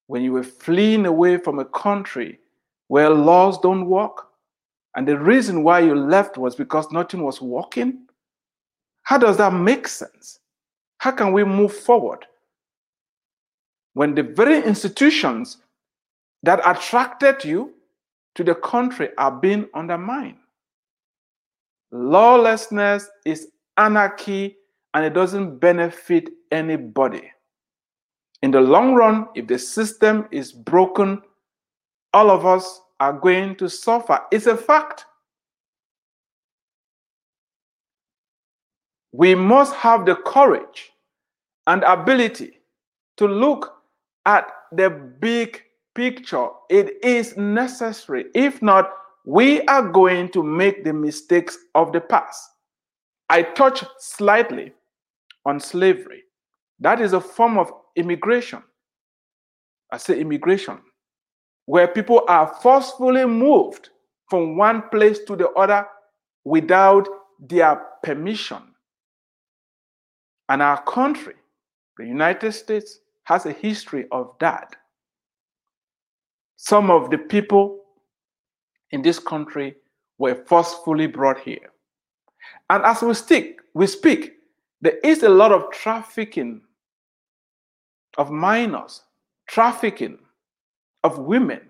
when 0.07 0.23
you 0.23 0.31
were 0.31 0.41
fleeing 0.41 1.05
away 1.05 1.37
from 1.37 1.59
a 1.59 1.65
country 1.65 2.39
where 2.87 3.11
laws 3.11 3.59
don't 3.59 3.85
work, 3.85 4.29
and 4.95 5.07
the 5.07 5.19
reason 5.19 5.61
why 5.61 5.81
you 5.81 5.93
left 5.93 6.39
was 6.39 6.55
because 6.55 6.91
nothing 6.91 7.21
was 7.21 7.43
working? 7.43 8.07
How 9.03 9.17
does 9.17 9.37
that 9.37 9.53
make 9.53 9.87
sense? 9.87 10.39
How 10.97 11.11
can 11.11 11.31
we 11.31 11.43
move 11.43 11.73
forward 11.73 12.25
when 13.93 14.15
the 14.15 14.23
very 14.23 14.63
institutions 14.63 15.57
that 16.43 16.61
attracted 16.65 17.43
you 17.43 17.73
to 18.35 18.43
the 18.43 18.55
country 18.55 19.09
are 19.17 19.31
being 19.31 19.67
undermined? 19.73 20.37
Lawlessness 21.91 23.09
is 23.25 23.47
anarchy 23.77 24.57
and 24.93 25.05
it 25.05 25.13
doesn't 25.13 25.59
benefit 25.59 26.29
anybody. 26.51 27.31
In 28.41 28.51
the 28.51 28.61
long 28.61 28.93
run, 28.93 29.27
if 29.35 29.47
the 29.47 29.59
system 29.59 30.27
is 30.31 30.51
broken, 30.51 31.21
all 32.13 32.29
of 32.29 32.45
us 32.45 32.81
are 32.99 33.13
going 33.13 33.55
to 33.55 33.69
suffer. 33.69 34.19
It's 34.31 34.47
a 34.47 34.55
fact. 34.55 35.05
We 39.11 39.35
must 39.35 39.73
have 39.75 40.05
the 40.05 40.15
courage 40.15 40.91
and 41.67 41.83
ability 41.83 42.59
to 43.17 43.27
look 43.27 43.73
at 44.25 44.47
the 44.71 44.89
big 44.89 45.61
picture. 45.95 46.47
It 46.69 47.03
is 47.03 47.35
necessary. 47.37 48.25
If 48.35 48.61
not, 48.61 48.91
we 49.25 49.61
are 49.63 49.87
going 49.87 50.29
to 50.29 50.43
make 50.43 50.83
the 50.83 50.93
mistakes 50.93 51.57
of 51.75 51.91
the 51.91 52.01
past. 52.01 52.49
I 53.29 53.43
touched 53.43 53.85
slightly 53.99 54.73
on 55.45 55.59
slavery. 55.59 56.23
That 56.79 57.01
is 57.01 57.13
a 57.13 57.21
form 57.21 57.57
of 57.57 57.71
immigration. 57.95 58.63
I 59.91 59.97
say 59.97 60.19
immigration, 60.19 60.79
where 61.65 61.87
people 61.87 62.23
are 62.27 62.47
forcefully 62.61 63.25
moved 63.25 63.89
from 64.29 64.55
one 64.55 64.83
place 64.89 65.19
to 65.25 65.35
the 65.35 65.49
other 65.49 65.85
without 66.45 67.07
their 67.39 67.81
permission. 68.03 68.68
And 70.49 70.61
our 70.61 70.81
country, 70.83 71.35
the 71.97 72.05
United 72.05 72.51
States, 72.51 72.99
has 73.23 73.45
a 73.45 73.53
history 73.53 74.05
of 74.11 74.33
that. 74.39 74.75
Some 76.57 76.89
of 76.89 77.11
the 77.11 77.17
people 77.17 77.79
in 78.91 79.01
this 79.03 79.19
country 79.19 79.75
were 80.17 80.43
forcefully 80.47 81.07
brought 81.07 81.39
here. 81.39 81.69
And 82.69 82.83
as 82.83 83.01
we 83.01 83.13
speak, 83.13 83.59
we 83.73 83.85
speak, 83.87 84.33
there 84.81 84.97
is 85.03 85.23
a 85.23 85.29
lot 85.29 85.51
of 85.51 85.71
trafficking 85.71 86.61
of 88.17 88.31
minors, 88.31 89.03
trafficking 89.47 90.17
of 91.03 91.19
women, 91.19 91.61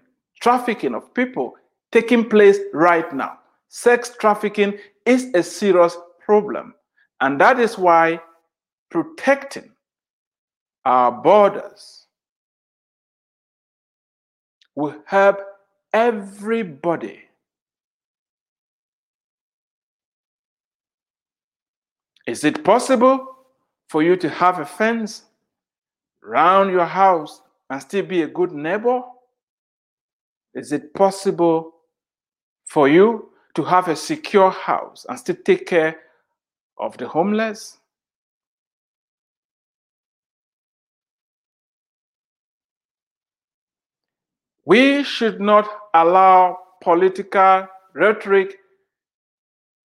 trafficking 0.41 0.95
of 0.95 1.13
people 1.13 1.55
taking 1.91 2.29
place 2.29 2.59
right 2.73 3.13
now. 3.13 3.39
Sex 3.67 4.15
trafficking 4.19 4.77
is 5.05 5.27
a 5.33 5.43
serious 5.43 5.97
problem. 6.25 6.73
And 7.21 7.39
that 7.41 7.59
is 7.59 7.77
why 7.77 8.21
protecting 8.89 9.71
our 10.85 11.11
borders 11.11 12.07
will 14.75 14.95
help 15.05 15.39
everybody. 15.93 17.21
Is 22.25 22.43
it 22.43 22.63
possible 22.63 23.27
for 23.89 24.03
you 24.03 24.15
to 24.17 24.29
have 24.29 24.59
a 24.59 24.65
fence 24.65 25.23
around 26.23 26.69
your 26.69 26.85
house 26.85 27.41
and 27.69 27.81
still 27.81 28.05
be 28.05 28.21
a 28.21 28.27
good 28.27 28.51
neighbor? 28.51 29.01
Is 30.53 30.71
it 30.71 30.93
possible 30.93 31.73
for 32.67 32.87
you 32.87 33.29
to 33.55 33.63
have 33.63 33.87
a 33.87 33.95
secure 33.95 34.51
house 34.51 35.05
and 35.09 35.17
still 35.17 35.37
take 35.43 35.65
care 35.65 35.97
of 36.77 36.97
the 36.97 37.07
homeless? 37.07 37.78
We 44.69 45.03
should 45.03 45.41
not 45.41 45.67
allow 45.95 46.59
political 46.83 47.67
rhetoric 47.95 48.57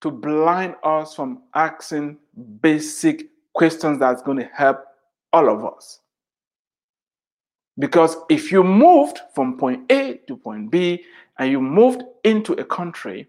to 0.03 0.11
blind 0.11 0.75
us 0.85 1.15
from 1.15 1.45
asking 1.55 2.19
basic 2.61 3.31
questions 3.55 3.99
that's 3.99 4.21
going 4.21 4.37
to 4.41 4.51
help 4.53 4.85
all 5.33 5.49
of 5.49 5.65
us. 5.65 6.01
Because 7.79 8.19
if 8.29 8.53
you 8.53 8.63
moved 8.63 9.21
from 9.35 9.57
point 9.57 9.91
A 9.91 10.21
to 10.29 10.37
point 10.37 10.71
B 10.71 11.03
and 11.39 11.51
you 11.51 11.63
moved 11.63 12.03
into 12.23 12.53
a 12.53 12.65
country, 12.67 13.27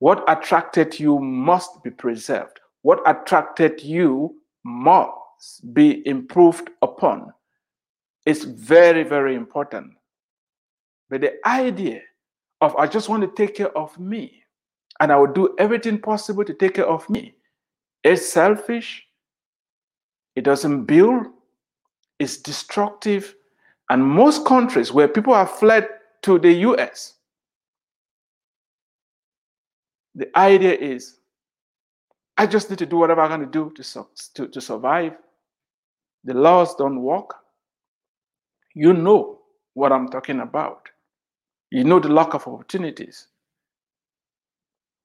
what 0.00 0.22
attracted 0.28 1.00
you 1.00 1.18
must 1.18 1.82
be 1.82 1.88
preserved. 1.88 2.60
What 2.82 3.00
attracted 3.06 3.82
you 3.82 4.36
must 4.64 5.72
be 5.72 6.06
improved 6.06 6.68
upon. 6.82 7.32
It's 8.26 8.44
very, 8.44 9.02
very 9.02 9.34
important. 9.34 9.94
But 11.12 11.20
the 11.20 11.46
idea 11.46 12.00
of 12.62 12.74
I 12.76 12.86
just 12.86 13.10
want 13.10 13.20
to 13.20 13.28
take 13.36 13.56
care 13.56 13.76
of 13.76 13.98
me 13.98 14.44
and 14.98 15.12
I 15.12 15.16
will 15.16 15.30
do 15.30 15.54
everything 15.58 16.00
possible 16.00 16.42
to 16.42 16.54
take 16.54 16.76
care 16.76 16.86
of 16.86 17.06
me 17.10 17.34
is 18.02 18.26
selfish. 18.26 19.06
It 20.36 20.44
doesn't 20.44 20.86
build. 20.86 21.26
It's 22.18 22.38
destructive. 22.38 23.34
And 23.90 24.02
most 24.02 24.46
countries 24.46 24.90
where 24.90 25.06
people 25.06 25.34
have 25.34 25.50
fled 25.50 25.86
to 26.22 26.38
the 26.38 26.50
US, 26.70 27.16
the 30.14 30.34
idea 30.38 30.72
is 30.72 31.18
I 32.38 32.46
just 32.46 32.70
need 32.70 32.78
to 32.78 32.86
do 32.86 32.96
whatever 32.96 33.20
I'm 33.20 33.28
going 33.28 33.40
to 33.40 33.46
do 33.46 33.70
to, 33.82 34.06
to, 34.32 34.48
to 34.48 34.60
survive. 34.62 35.12
The 36.24 36.32
laws 36.32 36.74
don't 36.76 37.02
work. 37.02 37.34
You 38.74 38.94
know 38.94 39.40
what 39.74 39.92
I'm 39.92 40.08
talking 40.08 40.40
about. 40.40 40.88
You 41.72 41.84
know 41.84 41.98
the 41.98 42.10
lack 42.10 42.34
of 42.34 42.46
opportunities. 42.46 43.28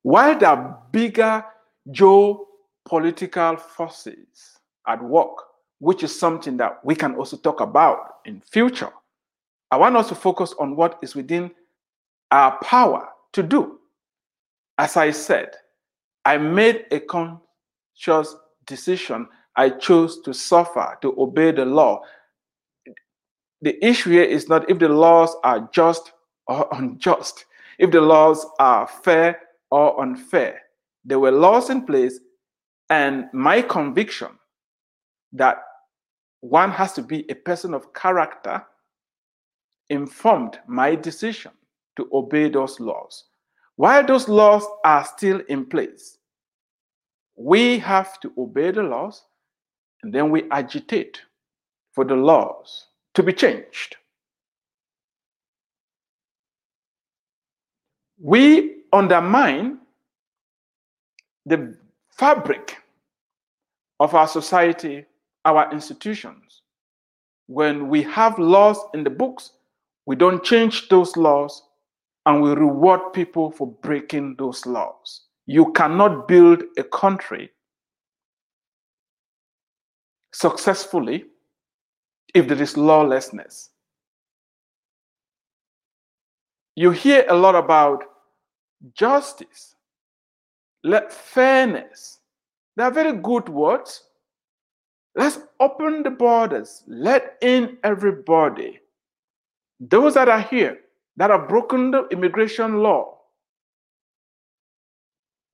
While 0.02 0.38
there 0.38 0.50
are 0.50 0.84
bigger 0.92 1.46
geopolitical 1.92 3.58
forces 3.58 4.58
at 4.86 5.02
work, 5.02 5.44
which 5.80 6.04
is 6.04 6.20
something 6.20 6.58
that 6.58 6.84
we 6.84 6.94
can 6.94 7.16
also 7.16 7.38
talk 7.38 7.62
about 7.62 8.16
in 8.26 8.42
future, 8.42 8.92
I 9.72 9.78
want 9.78 9.96
us 9.96 10.10
to 10.10 10.16
focus 10.16 10.54
on 10.60 10.76
what 10.76 11.00
is 11.02 11.16
within 11.16 11.52
our 12.32 12.60
power 12.62 13.08
to 13.32 13.44
do. 13.44 13.80
As 14.78 14.98
I 14.98 15.12
said, 15.12 15.56
I 16.26 16.38
made 16.38 16.84
a 16.92 17.00
conscious 17.00 18.36
decision. 18.66 19.30
I 19.56 19.70
chose 19.70 20.20
to 20.24 20.34
suffer, 20.34 20.98
to 21.02 21.16
obey 21.18 21.52
the 21.52 21.64
law. 21.64 22.02
The 23.62 23.84
issue 23.84 24.12
here 24.12 24.24
is 24.24 24.50
not 24.50 24.70
if 24.70 24.80
the 24.80 24.90
laws 24.90 25.34
are 25.46 25.70
just 25.72 26.12
or 26.48 26.68
unjust, 26.72 27.46
if 27.80 27.92
the 27.92 28.02
laws 28.02 28.46
are 28.60 28.88
fair 28.88 29.40
or 29.72 30.02
unfair. 30.02 30.62
There 31.06 31.20
were 31.20 31.32
laws 31.32 31.70
in 31.70 31.86
place, 31.86 32.20
and 32.90 33.26
my 33.34 33.62
conviction 33.62 34.30
that 35.34 35.58
one 36.42 36.72
has 36.72 36.94
to 36.94 37.02
be 37.02 37.30
a 37.30 37.36
person 37.36 37.74
of 37.74 37.94
character 37.94 38.64
informed 39.90 40.60
my 40.68 40.96
decision 40.96 41.52
to 41.96 42.10
obey 42.14 42.50
those 42.50 42.80
laws. 42.80 43.26
While 43.76 44.06
those 44.06 44.28
laws 44.28 44.66
are 44.84 45.06
still 45.06 45.42
in 45.50 45.66
place, 45.66 46.18
we 47.36 47.78
have 47.80 48.20
to 48.22 48.34
obey 48.38 48.72
the 48.72 48.84
laws 48.84 49.24
and 50.04 50.14
then 50.14 50.30
we 50.32 50.50
agitate 50.52 51.22
for 51.94 52.04
the 52.04 52.16
laws 52.16 52.88
to 53.14 53.24
be 53.24 53.34
changed. 53.34 53.96
We 58.20 58.84
undermine 58.94 59.80
the 61.46 61.78
fabric 62.12 62.78
of 64.00 64.16
our 64.16 64.28
society, 64.28 65.06
our 65.46 65.72
institutions. 65.72 66.62
When 67.48 67.90
we 67.90 68.04
have 68.04 68.38
laws 68.38 68.78
in 68.94 69.04
the 69.04 69.10
books, 69.10 69.52
we 70.06 70.16
don't 70.16 70.44
change 70.44 70.90
those 70.90 71.16
laws 71.16 71.64
and 72.26 72.42
we 72.42 72.52
reward 72.52 73.14
people 73.14 73.52
for 73.52 73.68
breaking 73.68 74.36
those 74.38 74.66
laws. 74.66 75.22
You 75.46 75.72
cannot 75.72 76.28
build 76.28 76.64
a 76.78 76.84
country 76.84 77.52
successfully 80.34 81.26
if 82.34 82.48
there 82.48 82.62
is 82.62 82.76
lawlessness. 82.76 83.70
You 86.78 86.92
hear 86.92 87.26
a 87.28 87.34
lot 87.34 87.56
about 87.56 88.04
justice, 88.94 89.74
let 90.84 91.12
fairness. 91.12 92.20
They 92.76 92.84
are 92.84 92.92
very 92.92 93.13
good 93.13 93.50
words. 93.50 94.04
Let's 95.16 95.40
open 95.60 96.04
the 96.04 96.12
borders, 96.12 96.84
let 96.86 97.38
in 97.42 97.80
everybody. 97.84 98.80
Those 99.80 100.13
that 100.13 100.30
are 100.30 100.42
here 100.42 100.78
that 101.16 101.32
have 101.32 101.50
broken 101.50 101.90
the 101.90 102.08
immigration 102.10 102.84
law, 102.84 103.22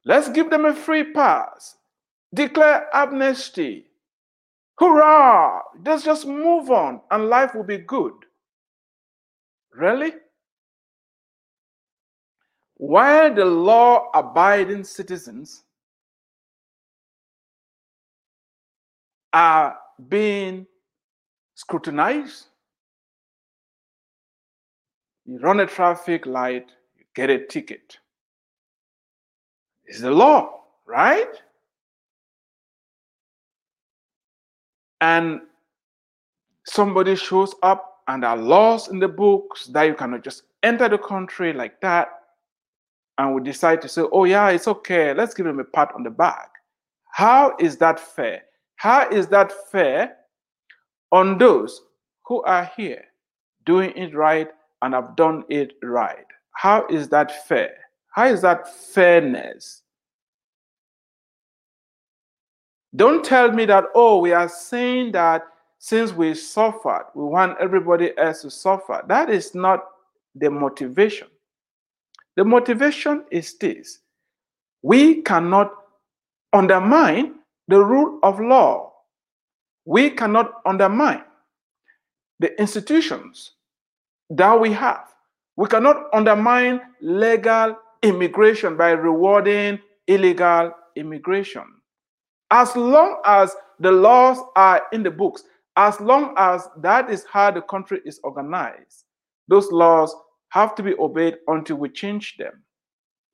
let's 0.03 0.27
give 0.27 0.49
them 0.49 0.65
a 0.65 0.75
free 0.75 1.13
pass. 1.13 1.77
Declare 2.33 2.93
amnesty. 2.93 3.85
Hurrah! 4.77 5.61
Let's 5.85 6.03
just 6.03 6.27
move 6.27 6.69
on 6.69 6.99
and 7.11 7.29
life 7.29 7.55
will 7.55 7.63
be 7.63 7.77
good. 7.77 8.11
Really? 9.71 10.11
While 12.83 13.33
the 13.33 13.45
law 13.45 14.09
abiding 14.13 14.83
citizens 14.83 15.63
are 19.31 19.77
being 20.09 20.67
scrutinized. 21.55 22.47
You 25.25 25.39
run 25.39 25.61
a 25.61 25.65
traffic 25.65 26.25
light, 26.25 26.73
you 26.97 27.05
get 27.15 27.29
a 27.29 27.45
ticket. 27.45 27.99
It's 29.85 30.01
the 30.01 30.11
law, 30.11 30.63
right? 30.85 31.41
And 34.99 35.39
somebody 36.65 37.15
shows 37.15 37.55
up 37.63 38.01
and 38.09 38.25
are 38.25 38.35
laws 38.35 38.89
in 38.89 38.99
the 38.99 39.07
books 39.07 39.67
that 39.67 39.83
you 39.83 39.93
cannot 39.93 40.25
just 40.25 40.43
enter 40.63 40.89
the 40.89 40.97
country 40.97 41.53
like 41.53 41.79
that. 41.79 42.09
And 43.17 43.35
we 43.35 43.41
decide 43.41 43.81
to 43.83 43.87
say, 43.87 44.03
oh, 44.11 44.23
yeah, 44.25 44.49
it's 44.49 44.67
okay. 44.67 45.13
Let's 45.13 45.33
give 45.33 45.45
them 45.45 45.59
a 45.59 45.63
pat 45.63 45.91
on 45.95 46.03
the 46.03 46.09
back. 46.09 46.49
How 47.11 47.55
is 47.59 47.77
that 47.77 47.99
fair? 47.99 48.43
How 48.77 49.07
is 49.09 49.27
that 49.27 49.51
fair 49.71 50.15
on 51.11 51.37
those 51.37 51.81
who 52.25 52.41
are 52.43 52.71
here 52.75 53.03
doing 53.65 53.91
it 53.95 54.15
right 54.15 54.49
and 54.81 54.93
have 54.93 55.15
done 55.15 55.43
it 55.49 55.73
right? 55.83 56.25
How 56.53 56.87
is 56.87 57.07
that 57.09 57.47
fair? 57.47 57.75
How 58.09 58.25
is 58.27 58.41
that 58.41 58.67
fairness? 58.67 59.83
Don't 62.95 63.23
tell 63.23 63.51
me 63.51 63.65
that, 63.65 63.85
oh, 63.95 64.19
we 64.19 64.33
are 64.33 64.49
saying 64.49 65.13
that 65.13 65.43
since 65.79 66.13
we 66.13 66.33
suffered, 66.33 67.07
we 67.15 67.25
want 67.25 67.57
everybody 67.59 68.17
else 68.17 68.41
to 68.41 68.51
suffer. 68.51 69.03
That 69.07 69.29
is 69.29 69.53
not 69.53 69.83
the 70.35 70.49
motivation. 70.49 71.27
The 72.35 72.43
motivation 72.43 73.25
is 73.31 73.57
this 73.57 73.99
we 74.81 75.21
cannot 75.21 75.71
undermine 76.51 77.35
the 77.67 77.83
rule 77.83 78.19
of 78.23 78.39
law. 78.39 78.91
We 79.85 80.09
cannot 80.09 80.61
undermine 80.65 81.23
the 82.39 82.59
institutions 82.59 83.51
that 84.29 84.59
we 84.59 84.71
have. 84.73 85.07
We 85.55 85.67
cannot 85.67 86.07
undermine 86.13 86.81
legal 87.01 87.77
immigration 88.01 88.75
by 88.75 88.91
rewarding 88.91 89.79
illegal 90.07 90.73
immigration. 90.95 91.65
As 92.51 92.75
long 92.75 93.21
as 93.25 93.55
the 93.79 93.91
laws 93.91 94.39
are 94.55 94.83
in 94.91 95.03
the 95.03 95.11
books, 95.11 95.43
as 95.75 95.99
long 95.99 96.33
as 96.37 96.67
that 96.77 97.09
is 97.09 97.25
how 97.31 97.51
the 97.51 97.61
country 97.61 98.01
is 98.05 98.19
organized, 98.23 99.05
those 99.47 99.71
laws 99.71 100.15
have 100.53 100.75
to 100.75 100.83
be 100.83 100.93
obeyed 100.99 101.37
until 101.47 101.77
we 101.77 101.89
change 101.89 102.37
them. 102.37 102.63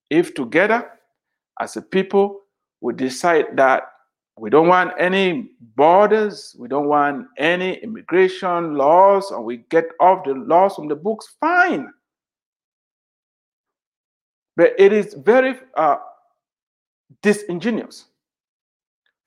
If 0.10 0.34
together, 0.34 0.90
as 1.60 1.76
a 1.76 1.82
people, 1.82 2.44
we 2.80 2.94
decide 2.94 3.58
that 3.58 3.84
we 4.38 4.50
don't 4.50 4.70
want 4.70 4.94
any 4.98 5.52
borders, 5.76 6.56
we 6.58 6.70
don't 6.70 6.88
want 6.88 7.28
any 7.38 7.74
immigration 7.84 8.76
laws, 8.76 9.32
and 9.32 9.44
we 9.44 9.58
get 9.70 9.90
off 10.00 10.24
the 10.24 10.32
laws 10.32 10.76
from 10.76 10.88
the 10.88 10.96
books, 10.96 11.36
fine. 11.42 11.90
But 14.56 14.72
it 14.78 14.94
is 14.94 15.14
very 15.14 15.60
uh, 15.76 15.98
disingenuous 17.22 18.06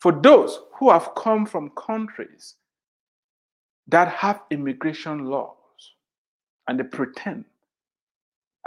for 0.01 0.13
those 0.13 0.61
who 0.79 0.91
have 0.91 1.11
come 1.15 1.45
from 1.45 1.71
countries 1.77 2.55
that 3.89 4.09
have 4.09 4.41
immigration 4.51 5.27
laws 5.27 5.57
and 6.69 6.81
they 6.81 6.85
pretend 6.85 7.45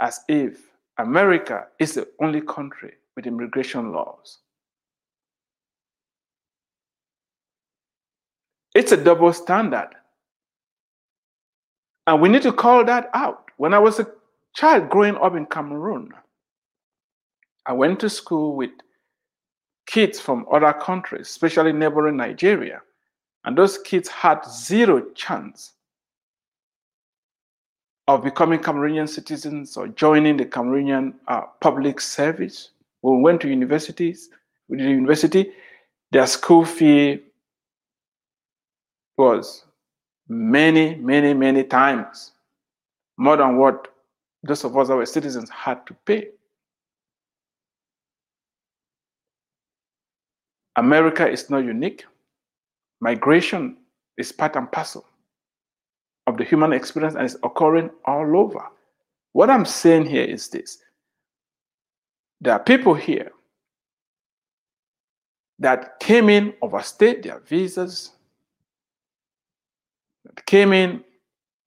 as 0.00 0.20
if 0.28 0.60
America 0.98 1.66
is 1.78 1.94
the 1.94 2.08
only 2.22 2.40
country 2.40 2.92
with 3.14 3.26
immigration 3.26 3.92
laws. 3.92 4.38
It's 8.74 8.92
a 8.92 8.96
double 8.96 9.32
standard. 9.32 9.90
And 12.06 12.20
we 12.20 12.28
need 12.28 12.42
to 12.42 12.52
call 12.52 12.84
that 12.84 13.10
out. 13.14 13.50
When 13.56 13.72
I 13.72 13.78
was 13.78 13.98
a 13.98 14.06
child 14.54 14.90
growing 14.90 15.16
up 15.16 15.34
in 15.34 15.46
Cameroon, 15.46 16.12
I 17.64 17.72
went 17.72 18.00
to 18.00 18.10
school 18.10 18.54
with 18.54 18.70
kids 19.86 20.20
from 20.20 20.46
other 20.52 20.72
countries, 20.72 21.28
especially 21.28 21.72
neighboring 21.72 22.16
Nigeria. 22.16 22.82
And 23.44 23.56
those 23.56 23.78
kids 23.78 24.08
had 24.08 24.44
zero 24.44 25.06
chance 25.14 25.72
of 28.08 28.22
becoming 28.22 28.60
Cameroonian 28.60 29.08
citizens 29.08 29.76
or 29.76 29.88
joining 29.88 30.36
the 30.36 30.44
Cameroonian 30.44 31.14
uh, 31.28 31.42
public 31.60 32.00
service. 32.00 32.70
When 33.00 33.18
we 33.18 33.22
went 33.22 33.40
to 33.42 33.48
universities, 33.48 34.30
with 34.68 34.80
the 34.80 34.84
university, 34.84 35.52
their 36.12 36.26
school 36.26 36.64
fee 36.64 37.20
was 39.16 39.64
many, 40.28 40.96
many, 40.96 41.34
many 41.34 41.64
times 41.64 42.32
more 43.16 43.36
than 43.36 43.56
what 43.56 43.88
those 44.42 44.64
of 44.64 44.76
us 44.76 44.88
that 44.88 44.96
were 44.96 45.06
citizens 45.06 45.50
had 45.50 45.84
to 45.86 45.94
pay. 46.04 46.28
America 50.76 51.26
is 51.28 51.48
not 51.48 51.64
unique. 51.64 52.04
Migration 53.00 53.76
is 54.18 54.32
part 54.32 54.56
and 54.56 54.70
parcel 54.70 55.06
of 56.26 56.36
the 56.36 56.44
human 56.44 56.72
experience 56.72 57.14
and 57.14 57.24
it's 57.24 57.36
occurring 57.42 57.90
all 58.04 58.36
over. 58.36 58.64
What 59.32 59.50
I'm 59.50 59.64
saying 59.64 60.06
here 60.06 60.24
is 60.24 60.48
this 60.48 60.78
there 62.40 62.52
are 62.52 62.58
people 62.62 62.94
here 62.94 63.30
that 65.58 65.98
came 66.00 66.28
in, 66.28 66.52
overstayed 66.60 67.22
their 67.22 67.40
visas, 67.40 68.12
that 70.24 70.44
came 70.46 70.72
in 70.72 71.02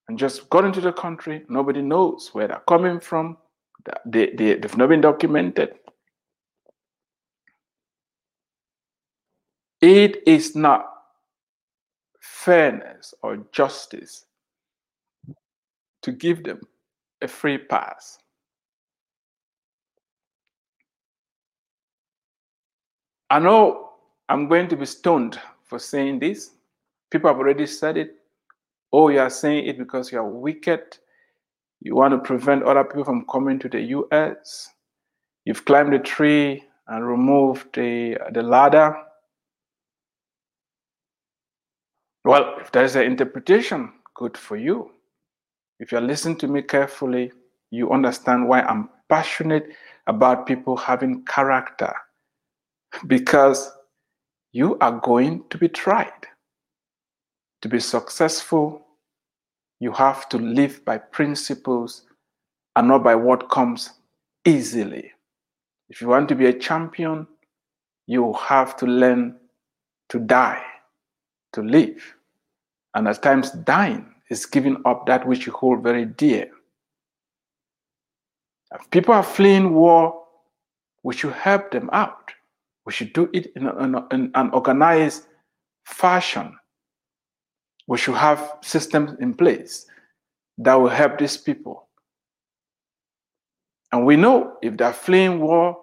and 0.08 0.18
just 0.18 0.50
got 0.50 0.66
into 0.66 0.82
the 0.82 0.92
country. 0.92 1.44
Nobody 1.50 1.82
knows 1.82 2.30
where 2.34 2.48
they're 2.48 2.62
coming 2.68 3.00
from. 3.00 3.38
They, 4.06 4.32
they, 4.36 4.56
they've 4.56 4.78
not 4.78 4.90
been 4.90 5.02
documented. 5.02 5.76
It 9.82 10.22
is 10.28 10.56
not 10.56 10.86
fairness 12.20 13.14
or 13.24 13.38
justice 13.52 14.26
to 16.04 16.12
give 16.12 16.44
them 16.44 16.62
a 17.22 17.28
free 17.28 17.58
pass. 17.58 18.18
I 23.30 23.40
know 23.40 23.92
I'm 24.30 24.48
going 24.48 24.68
to 24.70 24.78
be 24.78 24.86
stoned 24.86 25.40
for 25.66 25.80
saying 25.80 26.20
this. 26.20 26.52
People 27.12 27.30
have 27.30 27.38
already 27.40 27.66
said 27.68 27.98
it. 27.98 28.16
Oh, 28.92 29.10
you 29.10 29.20
are 29.20 29.30
saying 29.30 29.68
it 29.68 29.78
because 29.78 30.12
you 30.12 30.20
are 30.20 30.28
wicked. 30.28 30.98
You 31.82 31.96
want 31.96 32.14
to 32.14 32.20
prevent 32.20 32.64
other 32.64 32.84
people 32.84 33.06
from 33.06 33.26
coming 33.32 33.60
to 33.60 33.70
the 33.70 33.82
US. 33.82 34.70
You've 35.46 35.66
climbed 35.66 35.94
the 35.94 36.00
tree 36.00 36.64
and 36.88 37.08
removed 37.08 37.68
the, 37.74 38.18
the 38.34 38.42
ladder 38.44 38.96
Well, 42.26 42.58
if 42.60 42.72
there 42.72 42.84
is 42.84 42.96
an 42.96 43.04
interpretation, 43.04 43.92
good 44.14 44.38
for 44.38 44.58
you. 44.58 44.92
If 45.80 45.92
you're 45.92 46.02
listening 46.02 46.38
to 46.38 46.48
me 46.48 46.62
carefully, 46.62 47.32
you 47.72 47.92
understand 47.92 48.48
why 48.48 48.62
I'm 48.62 48.90
passionate 49.08 49.70
about 50.08 50.46
people 50.46 50.76
having 50.76 51.24
character. 51.26 51.94
Because 53.08 53.72
you 54.52 54.78
are 54.80 55.00
going 55.00 55.44
to 55.50 55.58
be 55.58 55.70
tried. 55.70 56.28
To 57.62 57.70
be 57.70 57.80
successful, 57.80 58.86
you 59.80 59.92
have 59.92 60.28
to 60.30 60.38
live 60.38 60.84
by 60.86 60.98
principles 60.98 62.04
and 62.76 62.88
not 62.88 63.04
by 63.04 63.16
what 63.16 63.50
comes 63.50 63.92
easily. 64.46 65.12
If 65.90 66.02
you 66.02 66.08
want 66.08 66.30
to 66.30 66.36
be 66.36 66.48
a 66.48 66.54
champion, 66.54 67.28
you 68.08 68.34
have 68.34 68.76
to 68.78 68.86
learn 68.86 69.36
to 70.10 70.20
die 70.20 70.64
to 71.54 71.62
live. 71.62 72.16
And 72.94 73.08
at 73.08 73.22
times, 73.22 73.52
dying 73.52 74.14
is 74.30 74.46
giving 74.46 74.82
up 74.86 75.06
that 75.08 75.28
which 75.28 75.46
you 75.46 75.52
hold 75.54 75.84
very 75.84 76.06
dear. 76.06 76.50
If 78.74 78.90
people 78.92 79.14
are 79.14 79.24
fleeing 79.24 79.74
war, 79.74 80.24
we 81.04 81.16
should 81.16 81.34
help 81.34 81.72
them 81.72 81.90
out. 81.92 82.32
We 82.86 82.94
should 82.94 83.14
do 83.14 83.30
it 83.34 83.52
in, 83.56 83.68
a, 83.68 84.08
in 84.14 84.32
an 84.36 84.50
organized 84.52 85.28
fashion. 85.86 86.56
We 87.88 87.98
should 87.98 88.16
have 88.16 88.58
systems 88.62 89.20
in 89.20 89.34
place 89.34 89.88
that 90.60 90.76
will 90.76 90.90
help 90.90 91.18
these 91.18 91.38
people. 91.38 91.88
And 93.92 94.06
we 94.06 94.16
know 94.16 94.58
if 94.62 94.78
they're 94.78 94.94
fleeing 94.94 95.40
war 95.40 95.80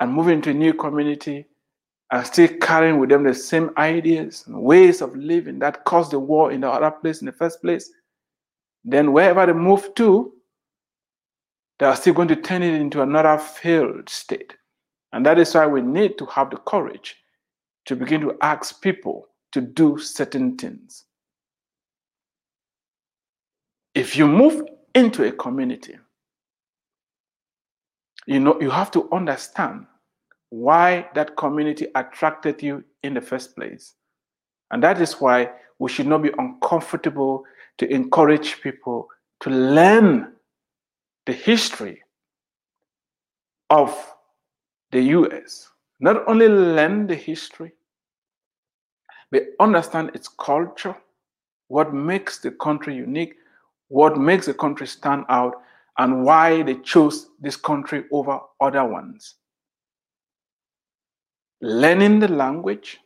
and 0.00 0.12
moving 0.12 0.40
to 0.42 0.50
a 0.50 0.54
new 0.54 0.72
community, 0.72 1.46
are 2.10 2.24
still 2.24 2.48
carrying 2.60 2.98
with 2.98 3.10
them 3.10 3.24
the 3.24 3.34
same 3.34 3.70
ideas 3.76 4.44
and 4.46 4.60
ways 4.60 5.00
of 5.00 5.16
living 5.16 5.58
that 5.58 5.84
caused 5.84 6.12
the 6.12 6.18
war 6.18 6.52
in 6.52 6.60
the 6.60 6.70
other 6.70 6.90
place 6.90 7.20
in 7.20 7.26
the 7.26 7.32
first 7.32 7.60
place, 7.60 7.90
then 8.84 9.12
wherever 9.12 9.44
they 9.44 9.52
move 9.52 9.92
to, 9.96 10.32
they 11.78 11.86
are 11.86 11.96
still 11.96 12.14
going 12.14 12.28
to 12.28 12.36
turn 12.36 12.62
it 12.62 12.74
into 12.74 13.02
another 13.02 13.36
failed 13.38 14.08
state. 14.08 14.54
And 15.12 15.26
that 15.26 15.38
is 15.38 15.54
why 15.54 15.66
we 15.66 15.82
need 15.82 16.16
to 16.18 16.26
have 16.26 16.50
the 16.50 16.58
courage 16.58 17.16
to 17.86 17.96
begin 17.96 18.20
to 18.20 18.36
ask 18.40 18.80
people 18.80 19.28
to 19.52 19.60
do 19.60 19.98
certain 19.98 20.56
things. 20.56 21.04
If 23.94 24.16
you 24.16 24.26
move 24.26 24.62
into 24.94 25.24
a 25.24 25.32
community, 25.32 25.96
you 28.26 28.40
know 28.40 28.60
you 28.60 28.70
have 28.70 28.90
to 28.92 29.08
understand 29.12 29.86
why 30.50 31.08
that 31.14 31.36
community 31.36 31.88
attracted 31.94 32.62
you 32.62 32.84
in 33.02 33.14
the 33.14 33.20
first 33.20 33.56
place. 33.56 33.94
And 34.70 34.82
that 34.82 35.00
is 35.00 35.14
why 35.14 35.50
we 35.78 35.90
should 35.90 36.06
not 36.06 36.22
be 36.22 36.32
uncomfortable 36.38 37.44
to 37.78 37.92
encourage 37.92 38.60
people 38.60 39.08
to 39.40 39.50
learn 39.50 40.32
the 41.26 41.32
history 41.32 42.02
of 43.70 44.14
the 44.92 45.02
US. 45.02 45.68
Not 46.00 46.26
only 46.28 46.48
learn 46.48 47.06
the 47.06 47.14
history, 47.14 47.72
but 49.30 49.42
understand 49.60 50.12
its 50.14 50.28
culture, 50.28 50.96
what 51.68 51.92
makes 51.92 52.38
the 52.38 52.52
country 52.52 52.94
unique, 52.94 53.34
what 53.88 54.16
makes 54.16 54.46
the 54.46 54.54
country 54.54 54.86
stand 54.86 55.24
out, 55.28 55.54
and 55.98 56.24
why 56.24 56.62
they 56.62 56.76
chose 56.76 57.30
this 57.40 57.56
country 57.56 58.04
over 58.12 58.38
other 58.60 58.84
ones. 58.84 59.34
Learning 61.60 62.18
the 62.18 62.28
language, 62.28 62.98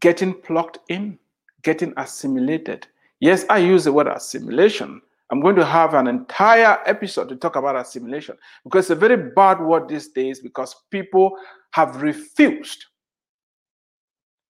getting 0.00 0.32
plugged 0.32 0.78
in, 0.88 1.18
getting 1.62 1.92
assimilated. 1.96 2.86
Yes, 3.20 3.44
I 3.48 3.58
use 3.58 3.84
the 3.84 3.92
word 3.92 4.06
assimilation. 4.06 5.00
I'm 5.30 5.40
going 5.40 5.56
to 5.56 5.64
have 5.64 5.94
an 5.94 6.06
entire 6.06 6.78
episode 6.84 7.28
to 7.30 7.36
talk 7.36 7.56
about 7.56 7.74
assimilation 7.74 8.36
because 8.64 8.84
it's 8.84 8.90
a 8.90 8.94
very 8.94 9.30
bad 9.30 9.60
word 9.60 9.88
these 9.88 10.08
days 10.08 10.40
because 10.40 10.76
people 10.90 11.36
have 11.70 12.02
refused 12.02 12.84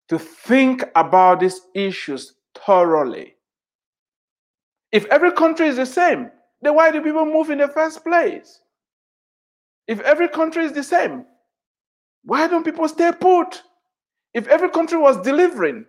to 0.08 0.18
think 0.18 0.84
about 0.96 1.40
these 1.40 1.60
issues 1.74 2.34
thoroughly. 2.66 3.36
If 4.90 5.06
every 5.06 5.32
country 5.32 5.68
is 5.68 5.76
the 5.76 5.86
same, 5.86 6.30
then 6.60 6.74
why 6.74 6.90
do 6.90 7.00
people 7.00 7.24
move 7.24 7.50
in 7.50 7.58
the 7.58 7.68
first 7.68 8.04
place? 8.04 8.60
If 9.86 10.00
every 10.00 10.28
country 10.28 10.64
is 10.64 10.72
the 10.72 10.82
same, 10.82 11.24
why 12.24 12.46
don't 12.48 12.64
people 12.64 12.88
stay 12.88 13.12
put? 13.18 13.62
If 14.34 14.46
every 14.48 14.70
country 14.70 14.98
was 14.98 15.20
delivering, 15.22 15.84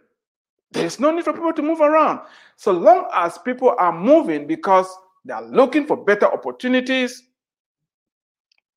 there's 0.72 1.00
no 1.00 1.12
need 1.12 1.24
for 1.24 1.34
people 1.34 1.54
to 1.54 1.62
move 1.62 1.82
around. 1.82 2.22
So 2.56 2.72
long 2.72 3.08
as 3.14 3.38
people 3.38 3.76
are 3.78 3.98
moving 3.98 4.48
because 4.48 4.88
they 5.24 5.34
are 5.34 5.46
looking 5.46 5.86
for 5.86 5.96
better 5.96 6.26
opportunities, 6.26 7.24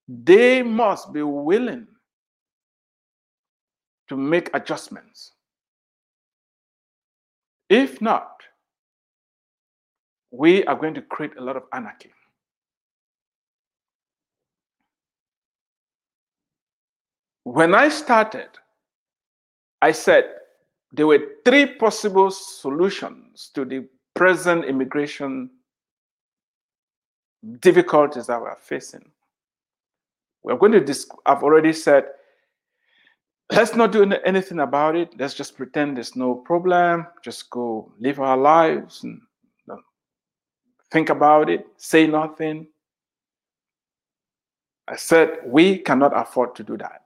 they 0.08 0.62
must 0.62 1.12
be 1.12 1.22
willing 1.22 1.86
to 4.08 4.16
make 4.16 4.50
adjustments. 4.54 5.32
If 7.68 8.00
not, 8.00 8.42
we 10.30 10.64
are 10.64 10.76
going 10.76 10.94
to 10.94 11.02
create 11.02 11.36
a 11.38 11.42
lot 11.42 11.56
of 11.56 11.64
anarchy. 11.72 12.12
When 17.46 17.76
I 17.76 17.90
started, 17.90 18.48
I 19.80 19.92
said 19.92 20.24
there 20.90 21.06
were 21.06 21.20
three 21.44 21.64
possible 21.64 22.32
solutions 22.32 23.52
to 23.54 23.64
the 23.64 23.86
present 24.16 24.64
immigration 24.64 25.50
difficulties 27.60 28.26
that 28.26 28.40
we're 28.40 28.56
facing. 28.56 29.12
We're 30.42 30.56
going 30.56 30.72
to, 30.72 31.06
I've 31.24 31.44
already 31.44 31.72
said, 31.72 32.06
let's 33.52 33.76
not 33.76 33.92
do 33.92 34.02
anything 34.24 34.58
about 34.58 34.96
it. 34.96 35.14
Let's 35.16 35.34
just 35.34 35.56
pretend 35.56 35.98
there's 35.98 36.16
no 36.16 36.34
problem. 36.34 37.06
Just 37.22 37.48
go 37.50 37.92
live 38.00 38.18
our 38.18 38.36
lives 38.36 39.04
and 39.04 39.20
think 40.90 41.10
about 41.10 41.48
it, 41.48 41.64
say 41.76 42.08
nothing. 42.08 42.66
I 44.88 44.96
said, 44.96 45.38
we 45.44 45.78
cannot 45.78 46.10
afford 46.12 46.56
to 46.56 46.64
do 46.64 46.76
that. 46.78 47.02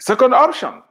Second 0.00 0.34
option, 0.34 0.82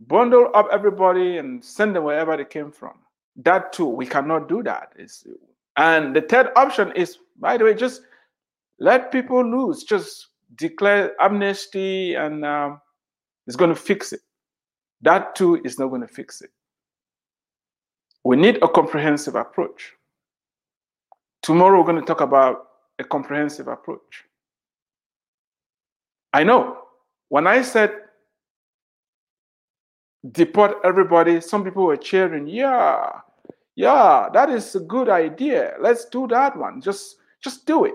bundle 0.00 0.50
up 0.54 0.68
everybody 0.72 1.38
and 1.38 1.64
send 1.64 1.96
them 1.96 2.04
wherever 2.04 2.36
they 2.36 2.44
came 2.44 2.70
from. 2.70 2.94
That 3.36 3.72
too, 3.72 3.86
we 3.86 4.06
cannot 4.06 4.48
do 4.48 4.62
that. 4.64 4.92
It's, 4.96 5.26
and 5.76 6.14
the 6.14 6.22
third 6.22 6.48
option 6.56 6.92
is, 6.92 7.18
by 7.38 7.56
the 7.56 7.64
way, 7.64 7.74
just 7.74 8.02
let 8.78 9.12
people 9.12 9.44
loose. 9.44 9.84
Just 9.84 10.28
declare 10.56 11.12
amnesty 11.20 12.14
and 12.14 12.44
um, 12.44 12.80
it's 13.46 13.56
going 13.56 13.74
to 13.74 13.80
fix 13.80 14.12
it. 14.12 14.20
That 15.02 15.34
too 15.34 15.60
is 15.64 15.78
not 15.78 15.88
going 15.88 16.00
to 16.00 16.08
fix 16.08 16.42
it. 16.42 16.50
We 18.24 18.36
need 18.36 18.58
a 18.62 18.68
comprehensive 18.68 19.36
approach. 19.36 19.92
Tomorrow, 21.42 21.78
we're 21.78 21.86
going 21.86 22.00
to 22.00 22.06
talk 22.06 22.20
about 22.20 22.66
a 22.98 23.04
comprehensive 23.04 23.68
approach. 23.68 24.24
I 26.32 26.42
know 26.42 26.78
when 27.28 27.46
I 27.46 27.62
said 27.62 27.92
deport 30.32 30.76
everybody, 30.84 31.40
some 31.40 31.64
people 31.64 31.84
were 31.84 31.96
cheering, 31.96 32.46
yeah, 32.46 33.20
yeah, 33.76 34.28
that 34.32 34.50
is 34.50 34.74
a 34.74 34.80
good 34.80 35.08
idea. 35.08 35.74
Let's 35.80 36.06
do 36.06 36.26
that 36.28 36.56
one. 36.56 36.80
Just 36.80 37.16
just 37.40 37.66
do 37.66 37.84
it. 37.84 37.94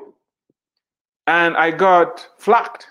And 1.28 1.58
I 1.58 1.72
got 1.72 2.26
flagged 2.38 2.86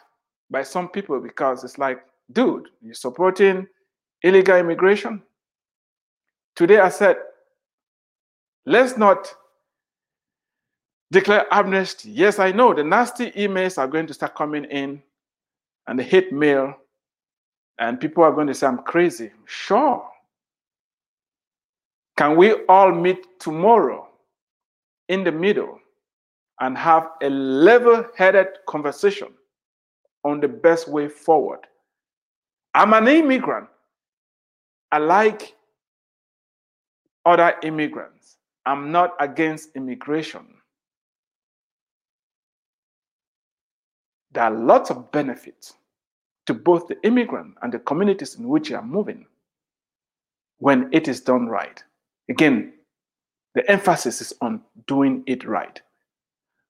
by 0.50 0.62
some 0.62 0.88
people 0.88 1.18
because 1.20 1.64
it's 1.64 1.78
like, 1.78 2.04
dude, 2.32 2.68
you're 2.82 2.94
supporting 2.94 3.66
illegal 4.22 4.56
immigration. 4.56 5.22
Today 6.54 6.80
I 6.80 6.90
said, 6.90 7.16
let's 8.66 8.98
not 8.98 9.34
declare 11.10 11.46
amnesty. 11.50 12.10
Yes, 12.10 12.38
I 12.38 12.52
know 12.52 12.74
the 12.74 12.84
nasty 12.84 13.30
emails 13.32 13.78
are 13.78 13.88
going 13.88 14.06
to 14.06 14.14
start 14.14 14.34
coming 14.34 14.64
in 14.64 15.02
and 15.86 15.98
the 15.98 16.02
hate 16.02 16.32
mail, 16.32 16.74
and 17.82 17.98
people 17.98 18.22
are 18.22 18.30
going 18.30 18.46
to 18.46 18.54
say, 18.54 18.68
I'm 18.68 18.78
crazy. 18.78 19.32
Sure. 19.44 20.08
Can 22.16 22.36
we 22.36 22.52
all 22.66 22.92
meet 22.92 23.40
tomorrow 23.40 24.08
in 25.08 25.24
the 25.24 25.32
middle 25.32 25.80
and 26.60 26.78
have 26.78 27.08
a 27.22 27.28
level 27.28 28.06
headed 28.16 28.46
conversation 28.68 29.30
on 30.22 30.38
the 30.38 30.46
best 30.46 30.86
way 30.86 31.08
forward? 31.08 31.58
I'm 32.72 32.92
an 32.92 33.08
immigrant. 33.08 33.68
I 34.92 34.98
like 34.98 35.56
other 37.26 37.56
immigrants. 37.64 38.36
I'm 38.64 38.92
not 38.92 39.16
against 39.18 39.74
immigration. 39.74 40.46
There 44.30 44.44
are 44.44 44.52
lots 44.52 44.90
of 44.90 45.10
benefits 45.10 45.74
to 46.46 46.54
both 46.54 46.88
the 46.88 47.00
immigrant 47.04 47.54
and 47.62 47.72
the 47.72 47.78
communities 47.78 48.36
in 48.36 48.48
which 48.48 48.70
you 48.70 48.76
are 48.76 48.84
moving 48.84 49.26
when 50.58 50.88
it 50.92 51.08
is 51.08 51.20
done 51.20 51.46
right. 51.46 51.82
Again, 52.28 52.72
the 53.54 53.68
emphasis 53.70 54.20
is 54.20 54.32
on 54.40 54.62
doing 54.86 55.22
it 55.26 55.44
right. 55.44 55.80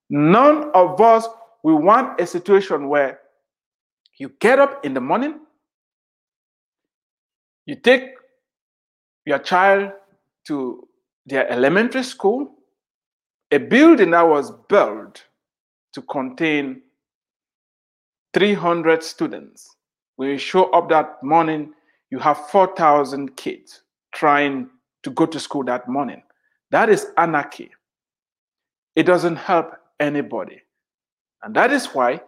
None 0.09 0.69
of 0.73 0.99
us 0.99 1.27
will 1.63 1.77
want 1.77 2.19
a 2.19 2.27
situation 2.27 2.89
where 2.89 3.19
you 4.17 4.31
get 4.39 4.59
up 4.59 4.85
in 4.85 4.93
the 4.93 5.01
morning, 5.01 5.39
you 7.65 7.75
take 7.75 8.11
your 9.25 9.39
child 9.39 9.91
to 10.47 10.87
their 11.25 11.49
elementary 11.49 12.03
school, 12.03 12.51
a 13.51 13.57
building 13.57 14.11
that 14.11 14.27
was 14.27 14.51
built 14.67 15.23
to 15.93 16.01
contain 16.01 16.81
300 18.33 19.03
students. 19.03 19.75
When 20.15 20.29
you 20.29 20.37
show 20.37 20.69
up 20.71 20.89
that 20.89 21.21
morning, 21.23 21.73
you 22.09 22.19
have 22.19 22.49
4,000 22.49 23.35
kids 23.35 23.81
trying 24.13 24.69
to 25.03 25.09
go 25.11 25.25
to 25.25 25.39
school 25.39 25.63
that 25.65 25.87
morning. 25.87 26.21
That 26.71 26.89
is 26.89 27.07
anarchy. 27.17 27.71
It 28.95 29.03
doesn't 29.03 29.35
help 29.35 29.75
anybody. 29.99 30.61
And 31.41 31.55
that 31.55 31.71
is 31.71 31.87
why 31.87 32.21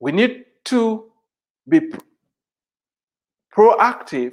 we 0.00 0.12
need 0.12 0.44
to 0.66 1.10
be 1.68 1.80
proactive, 3.54 4.32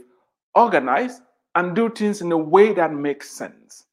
organize, 0.54 1.22
and 1.56 1.76
do 1.76 1.90
things 1.90 2.22
in 2.22 2.32
a 2.32 2.38
way 2.38 2.74
that 2.74 2.94
makes 2.94 3.30
sense. 3.30 3.86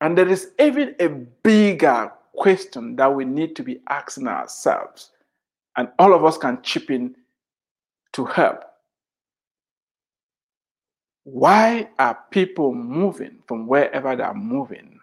And 0.00 0.16
there 0.16 0.28
is 0.28 0.52
even 0.58 0.94
a 0.98 1.08
bigger 1.08 2.12
question 2.34 2.96
that 2.96 3.14
we 3.14 3.24
need 3.24 3.56
to 3.56 3.62
be 3.62 3.80
asking 3.88 4.28
ourselves, 4.28 5.10
and 5.76 5.88
all 5.98 6.14
of 6.14 6.24
us 6.24 6.38
can 6.38 6.60
chip 6.62 6.90
in 6.90 7.14
to 8.12 8.24
help. 8.24 8.64
Why 11.24 11.88
are 11.98 12.18
people 12.30 12.74
moving 12.74 13.38
from 13.46 13.66
wherever 13.66 14.16
they 14.16 14.22
are 14.22 14.34
moving? 14.34 14.98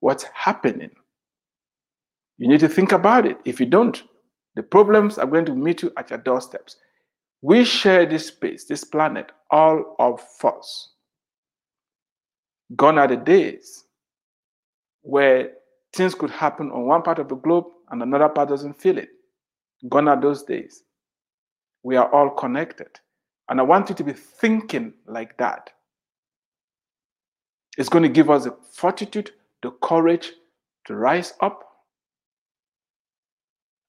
What's 0.00 0.24
happening? 0.32 0.90
You 2.38 2.48
need 2.48 2.60
to 2.60 2.68
think 2.68 2.92
about 2.92 3.26
it. 3.26 3.38
If 3.44 3.60
you 3.60 3.66
don't, 3.66 4.02
the 4.54 4.62
problems 4.62 5.18
are 5.18 5.26
going 5.26 5.44
to 5.46 5.54
meet 5.54 5.82
you 5.82 5.92
at 5.96 6.10
your 6.10 6.18
doorsteps. 6.20 6.76
We 7.42 7.64
share 7.64 8.06
this 8.06 8.28
space, 8.28 8.64
this 8.64 8.84
planet, 8.84 9.32
all 9.50 9.96
of 9.98 10.22
us. 10.44 10.92
Gone 12.76 12.98
are 12.98 13.08
the 13.08 13.16
days 13.16 13.84
where 15.02 15.52
things 15.94 16.14
could 16.14 16.30
happen 16.30 16.70
on 16.70 16.86
one 16.86 17.02
part 17.02 17.18
of 17.18 17.28
the 17.28 17.36
globe 17.36 17.66
and 17.90 18.02
another 18.02 18.28
part 18.28 18.48
doesn't 18.48 18.74
feel 18.74 18.98
it. 18.98 19.08
Gone 19.88 20.08
are 20.08 20.20
those 20.20 20.42
days. 20.42 20.82
We 21.82 21.96
are 21.96 22.12
all 22.12 22.30
connected. 22.30 22.88
And 23.48 23.60
I 23.60 23.62
want 23.62 23.88
you 23.88 23.94
to 23.94 24.04
be 24.04 24.12
thinking 24.12 24.94
like 25.06 25.36
that. 25.38 25.70
It's 27.76 27.88
going 27.88 28.02
to 28.02 28.08
give 28.08 28.30
us 28.30 28.44
the 28.44 28.56
fortitude, 28.72 29.32
the 29.62 29.70
courage 29.82 30.32
to 30.86 30.94
rise 30.94 31.34
up 31.40 31.64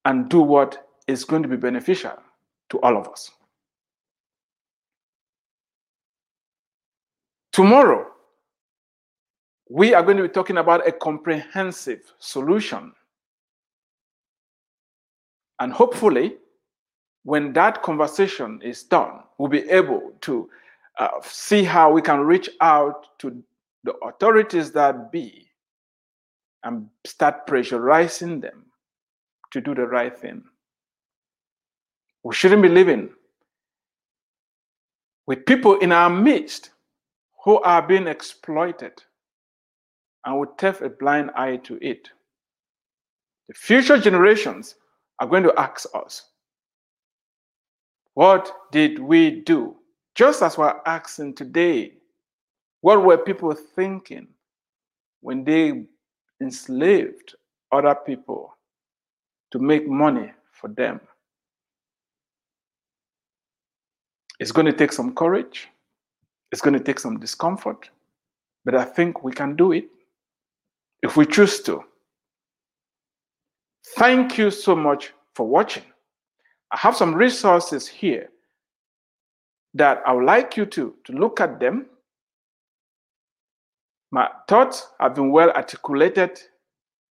and 0.06 0.30
do 0.30 0.42
what 0.42 0.88
is 1.08 1.24
going 1.24 1.44
to 1.44 1.50
be 1.50 1.58
beneficial 1.58 2.14
to 2.70 2.80
all 2.82 2.98
of 2.98 3.08
us. 3.08 3.32
Tomorrow, 7.52 8.08
we 9.70 9.94
are 9.94 10.04
going 10.04 10.18
to 10.18 10.24
be 10.24 10.30
talking 10.30 10.58
about 10.58 10.88
a 10.88 10.92
comprehensive 10.92 12.14
solution. 12.20 12.94
And 15.60 15.72
hopefully, 15.74 16.36
when 17.24 17.54
that 17.54 17.82
conversation 17.82 18.62
is 18.62 18.84
done, 18.84 19.22
we'll 19.38 19.50
be 19.50 19.68
able 19.70 20.14
to 20.22 20.50
uh, 21.00 21.10
see 21.24 21.64
how 21.64 21.92
we 21.92 22.02
can 22.02 22.20
reach 22.20 22.50
out 22.62 23.18
to 23.20 23.44
the 23.84 23.94
authorities 23.98 24.72
that 24.72 25.12
be 25.12 25.48
and 26.64 26.88
start 27.06 27.48
pressurizing 27.48 28.42
them 28.42 28.66
to 29.52 29.62
do 29.62 29.74
the 29.74 29.86
right 29.86 30.16
thing. 30.16 30.44
We 32.24 32.34
shouldn't 32.34 32.62
be 32.62 32.70
living 32.70 33.10
with 35.28 35.46
people 35.46 35.78
in 35.80 35.92
our 35.92 36.10
midst 36.10 36.72
who 37.44 37.60
are 37.62 37.82
being 37.82 38.08
exploited 38.08 38.94
and 40.26 40.40
we 40.40 40.48
turn 40.58 40.76
a 40.82 40.90
blind 40.90 41.32
eye 41.36 41.58
to 41.58 41.78
it. 41.82 42.10
The 43.48 43.54
future 43.54 43.98
generations 44.00 44.76
are 45.20 45.28
going 45.28 45.44
to 45.44 45.54
ask 45.58 45.88
us, 45.94 46.24
What 48.16 48.52
did 48.72 49.00
we 49.00 49.42
do? 49.42 49.76
Just 50.16 50.42
as 50.42 50.58
we're 50.58 50.80
asking 50.86 51.36
today, 51.36 51.94
what 52.82 53.04
were 53.04 53.18
people 53.18 53.54
thinking 53.54 54.28
when 55.22 55.44
they 55.44 55.84
enslaved 56.42 57.36
other 57.72 57.96
people 57.96 58.56
to 59.52 59.60
make 59.60 59.88
money 59.88 60.32
for 60.52 60.70
them? 60.70 61.02
It's 64.40 64.52
going 64.52 64.66
to 64.66 64.74
take 64.74 64.92
some 64.92 65.14
courage. 65.14 65.68
It's 66.52 66.62
going 66.62 66.74
to 66.74 66.80
take 66.84 67.00
some 67.00 67.20
discomfort, 67.20 67.90
but 68.64 68.76
I 68.76 68.86
think 68.86 69.24
we 69.24 69.32
can 69.32 69.56
do 69.56 69.72
it 69.72 69.86
if 71.02 71.18
we 71.18 71.26
choose 71.26 71.62
to. 71.62 71.84
Thank 73.98 74.38
you 74.38 74.52
so 74.52 74.76
much 74.76 75.14
for 75.34 75.48
watching. 75.48 75.84
I 76.72 76.78
have 76.78 76.96
some 76.96 77.14
resources 77.14 77.88
here 77.88 78.30
that 79.76 80.02
I 80.06 80.14
would 80.14 80.26
like 80.26 80.58
you 80.58 80.66
to, 80.66 80.96
to 81.04 81.14
look 81.14 81.40
at 81.40 81.60
them. 81.60 81.86
My 84.12 84.30
thoughts 84.48 84.88
have 85.00 85.16
been 85.16 85.32
well 85.32 85.52
articulated 85.52 86.40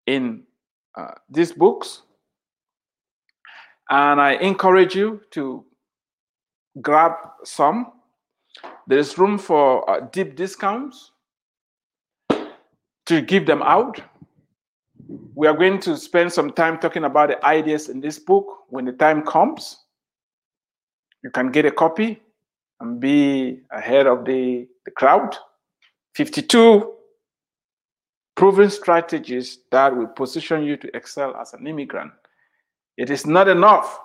in 0.06 0.42
uh, 0.96 1.12
these 1.28 1.52
books, 1.52 2.02
and 3.90 4.20
I 4.20 4.32
encourage 4.34 4.94
you 4.94 5.20
to 5.32 5.64
grab 6.80 7.12
some. 7.44 7.92
There 8.86 8.98
is 8.98 9.18
room 9.18 9.38
for 9.38 9.88
uh, 9.88 10.00
deep 10.12 10.36
discounts 10.36 11.12
to 13.06 13.20
give 13.20 13.46
them 13.46 13.62
out. 13.62 14.00
We 15.34 15.46
are 15.46 15.56
going 15.56 15.80
to 15.80 15.96
spend 15.96 16.32
some 16.32 16.52
time 16.52 16.78
talking 16.78 17.04
about 17.04 17.28
the 17.28 17.44
ideas 17.44 17.88
in 17.88 18.00
this 18.00 18.18
book 18.18 18.46
when 18.68 18.84
the 18.84 18.92
time 18.92 19.22
comes. 19.22 19.84
You 21.22 21.30
can 21.30 21.50
get 21.50 21.66
a 21.66 21.70
copy 21.70 22.22
and 22.80 23.00
be 23.00 23.60
ahead 23.70 24.06
of 24.06 24.24
the, 24.24 24.66
the 24.84 24.90
crowd. 24.90 25.36
52 26.14 26.94
proven 28.36 28.70
strategies 28.70 29.58
that 29.70 29.94
will 29.94 30.06
position 30.06 30.64
you 30.64 30.76
to 30.76 30.96
excel 30.96 31.36
as 31.36 31.54
an 31.54 31.66
immigrant. 31.66 32.12
It 32.96 33.10
is 33.10 33.26
not 33.26 33.48
enough 33.48 33.98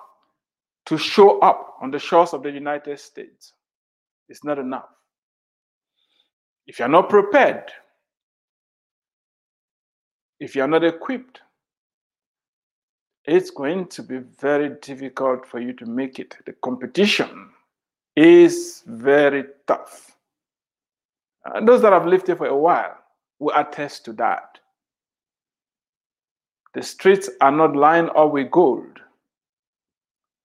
to 0.86 0.98
show 0.98 1.38
up 1.40 1.76
on 1.80 1.90
the 1.90 1.98
shores 1.98 2.32
of 2.32 2.42
the 2.42 2.50
United 2.50 2.98
States. 2.98 3.52
It's 4.28 4.44
not 4.44 4.58
enough. 4.58 4.88
If 6.66 6.78
you're 6.78 6.88
not 6.88 7.08
prepared, 7.08 7.70
if 10.40 10.56
you're 10.56 10.66
not 10.66 10.82
equipped, 10.82 11.42
it's 13.26 13.50
going 13.50 13.86
to 13.88 14.02
be 14.02 14.18
very 14.18 14.70
difficult 14.80 15.46
for 15.46 15.60
you 15.60 15.74
to 15.74 15.86
make 15.86 16.18
it. 16.18 16.36
The 16.46 16.54
competition 16.64 17.50
is 18.16 18.82
very 18.86 19.44
tough. 19.66 20.16
And 21.44 21.68
those 21.68 21.82
that 21.82 21.92
have 21.92 22.06
lived 22.06 22.26
here 22.26 22.36
for 22.36 22.46
a 22.46 22.56
while 22.56 22.96
will 23.38 23.54
attest 23.54 24.04
to 24.06 24.12
that. 24.14 24.58
The 26.72 26.82
streets 26.82 27.28
are 27.40 27.52
not 27.52 27.76
lined 27.76 28.10
up 28.16 28.32
with 28.32 28.50
gold, 28.50 29.00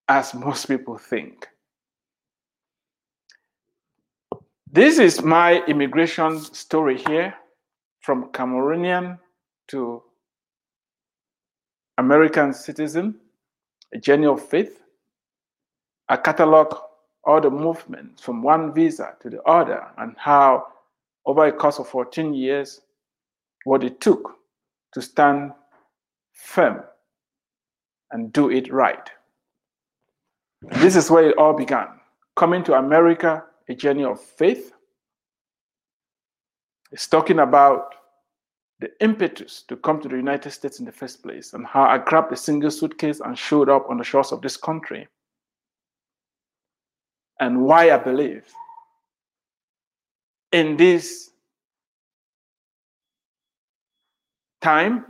as 0.08 0.34
most 0.46 0.66
people 0.66 0.98
think. 0.98 1.48
This 4.70 4.98
is 4.98 5.22
my 5.22 5.62
immigration 5.64 6.40
story 6.40 6.98
here 6.98 7.34
from 8.00 8.30
Cameroonian 8.32 9.18
to 9.68 10.02
American 11.98 12.52
citizen, 12.52 13.16
a 13.94 13.98
journey 13.98 14.26
of 14.26 14.46
faith. 14.46 14.82
I 16.08 16.16
catalog 16.16 16.74
all 17.24 17.40
the 17.40 17.50
movements 17.50 18.22
from 18.22 18.42
one 18.42 18.72
visa 18.72 19.14
to 19.20 19.30
the 19.30 19.42
other 19.42 19.86
and 19.98 20.14
how, 20.18 20.66
over 21.24 21.46
a 21.46 21.52
course 21.52 21.78
of 21.78 21.88
14 21.88 22.34
years, 22.34 22.80
what 23.64 23.82
it 23.82 24.00
took 24.00 24.36
to 24.92 25.02
stand 25.02 25.52
firm 26.32 26.82
and 28.12 28.32
do 28.32 28.50
it 28.50 28.72
right. 28.72 29.10
This 30.62 30.96
is 30.96 31.10
where 31.10 31.30
it 31.30 31.38
all 31.38 31.54
began. 31.54 31.88
Coming 32.36 32.62
to 32.64 32.74
America, 32.74 33.44
a 33.68 33.74
journey 33.74 34.04
of 34.04 34.20
faith. 34.20 34.72
It's 36.92 37.08
talking 37.08 37.40
about 37.40 37.94
the 38.80 38.90
impetus 39.00 39.62
to 39.68 39.76
come 39.76 40.00
to 40.00 40.08
the 40.08 40.16
United 40.16 40.50
States 40.50 40.80
in 40.80 40.84
the 40.84 40.92
first 40.92 41.22
place 41.22 41.54
and 41.54 41.66
how 41.66 41.84
I 41.84 41.98
grabbed 41.98 42.32
a 42.32 42.36
single 42.36 42.70
suitcase 42.70 43.20
and 43.20 43.38
showed 43.38 43.68
up 43.68 43.88
on 43.88 43.96
the 43.96 44.04
shores 44.04 44.32
of 44.32 44.42
this 44.42 44.56
country. 44.56 45.08
And 47.40 47.62
why 47.62 47.90
I 47.90 47.98
believe 47.98 48.44
in 50.52 50.76
this 50.76 51.30
time 54.60 55.06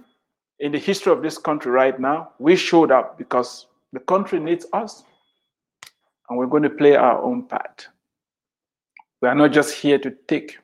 in 0.58 0.72
the 0.72 0.78
history 0.78 1.12
of 1.12 1.22
this 1.22 1.38
country 1.38 1.70
right 1.70 1.98
now, 1.98 2.30
we 2.38 2.56
showed 2.56 2.90
up 2.90 3.18
because 3.18 3.66
the 3.92 4.00
country 4.00 4.40
needs 4.40 4.66
us 4.72 5.04
and 6.28 6.38
we're 6.38 6.46
going 6.46 6.62
to 6.62 6.70
play 6.70 6.96
our 6.96 7.20
own 7.22 7.42
part. 7.44 7.88
We 9.22 9.28
are 9.28 9.34
not 9.34 9.52
just 9.52 9.74
here 9.74 9.98
to 9.98 10.10
take, 10.28 10.58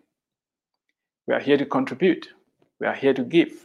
we 1.26 1.34
are 1.34 1.40
here 1.40 1.56
to 1.56 1.66
contribute. 1.66 2.28
We 2.82 2.88
are 2.88 2.94
here 2.94 3.14
to 3.14 3.22
give 3.22 3.64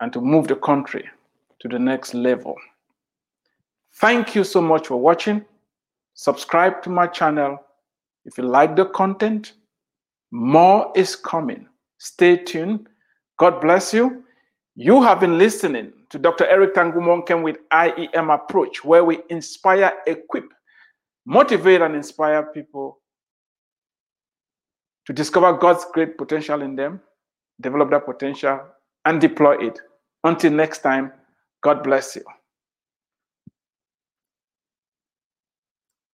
and 0.00 0.10
to 0.14 0.20
move 0.22 0.48
the 0.48 0.56
country 0.56 1.06
to 1.60 1.68
the 1.68 1.78
next 1.78 2.14
level. 2.14 2.56
Thank 3.96 4.34
you 4.34 4.42
so 4.42 4.62
much 4.62 4.86
for 4.86 4.96
watching. 4.96 5.44
Subscribe 6.14 6.82
to 6.84 6.88
my 6.88 7.06
channel. 7.06 7.58
If 8.24 8.38
you 8.38 8.44
like 8.44 8.74
the 8.74 8.86
content, 8.86 9.52
more 10.30 10.94
is 10.96 11.14
coming. 11.14 11.68
Stay 11.98 12.38
tuned. 12.38 12.88
God 13.38 13.60
bless 13.60 13.92
you. 13.92 14.24
You 14.76 15.02
have 15.02 15.20
been 15.20 15.36
listening 15.36 15.92
to 16.08 16.18
Dr. 16.18 16.46
Eric 16.46 16.72
Tangumonkem 16.72 17.42
with 17.42 17.58
IEM 17.70 18.34
Approach, 18.34 18.82
where 18.82 19.04
we 19.04 19.18
inspire, 19.28 19.92
equip, 20.06 20.46
motivate, 21.26 21.82
and 21.82 21.94
inspire 21.94 22.44
people 22.44 23.02
to 25.04 25.12
discover 25.12 25.52
God's 25.52 25.84
great 25.92 26.16
potential 26.16 26.62
in 26.62 26.76
them 26.76 27.02
develop 27.60 27.90
that 27.90 28.04
potential, 28.06 28.60
and 29.04 29.20
deploy 29.20 29.56
it. 29.66 29.78
Until 30.24 30.52
next 30.52 30.78
time, 30.80 31.12
God 31.62 31.82
bless 31.82 32.16
you. 32.16 32.22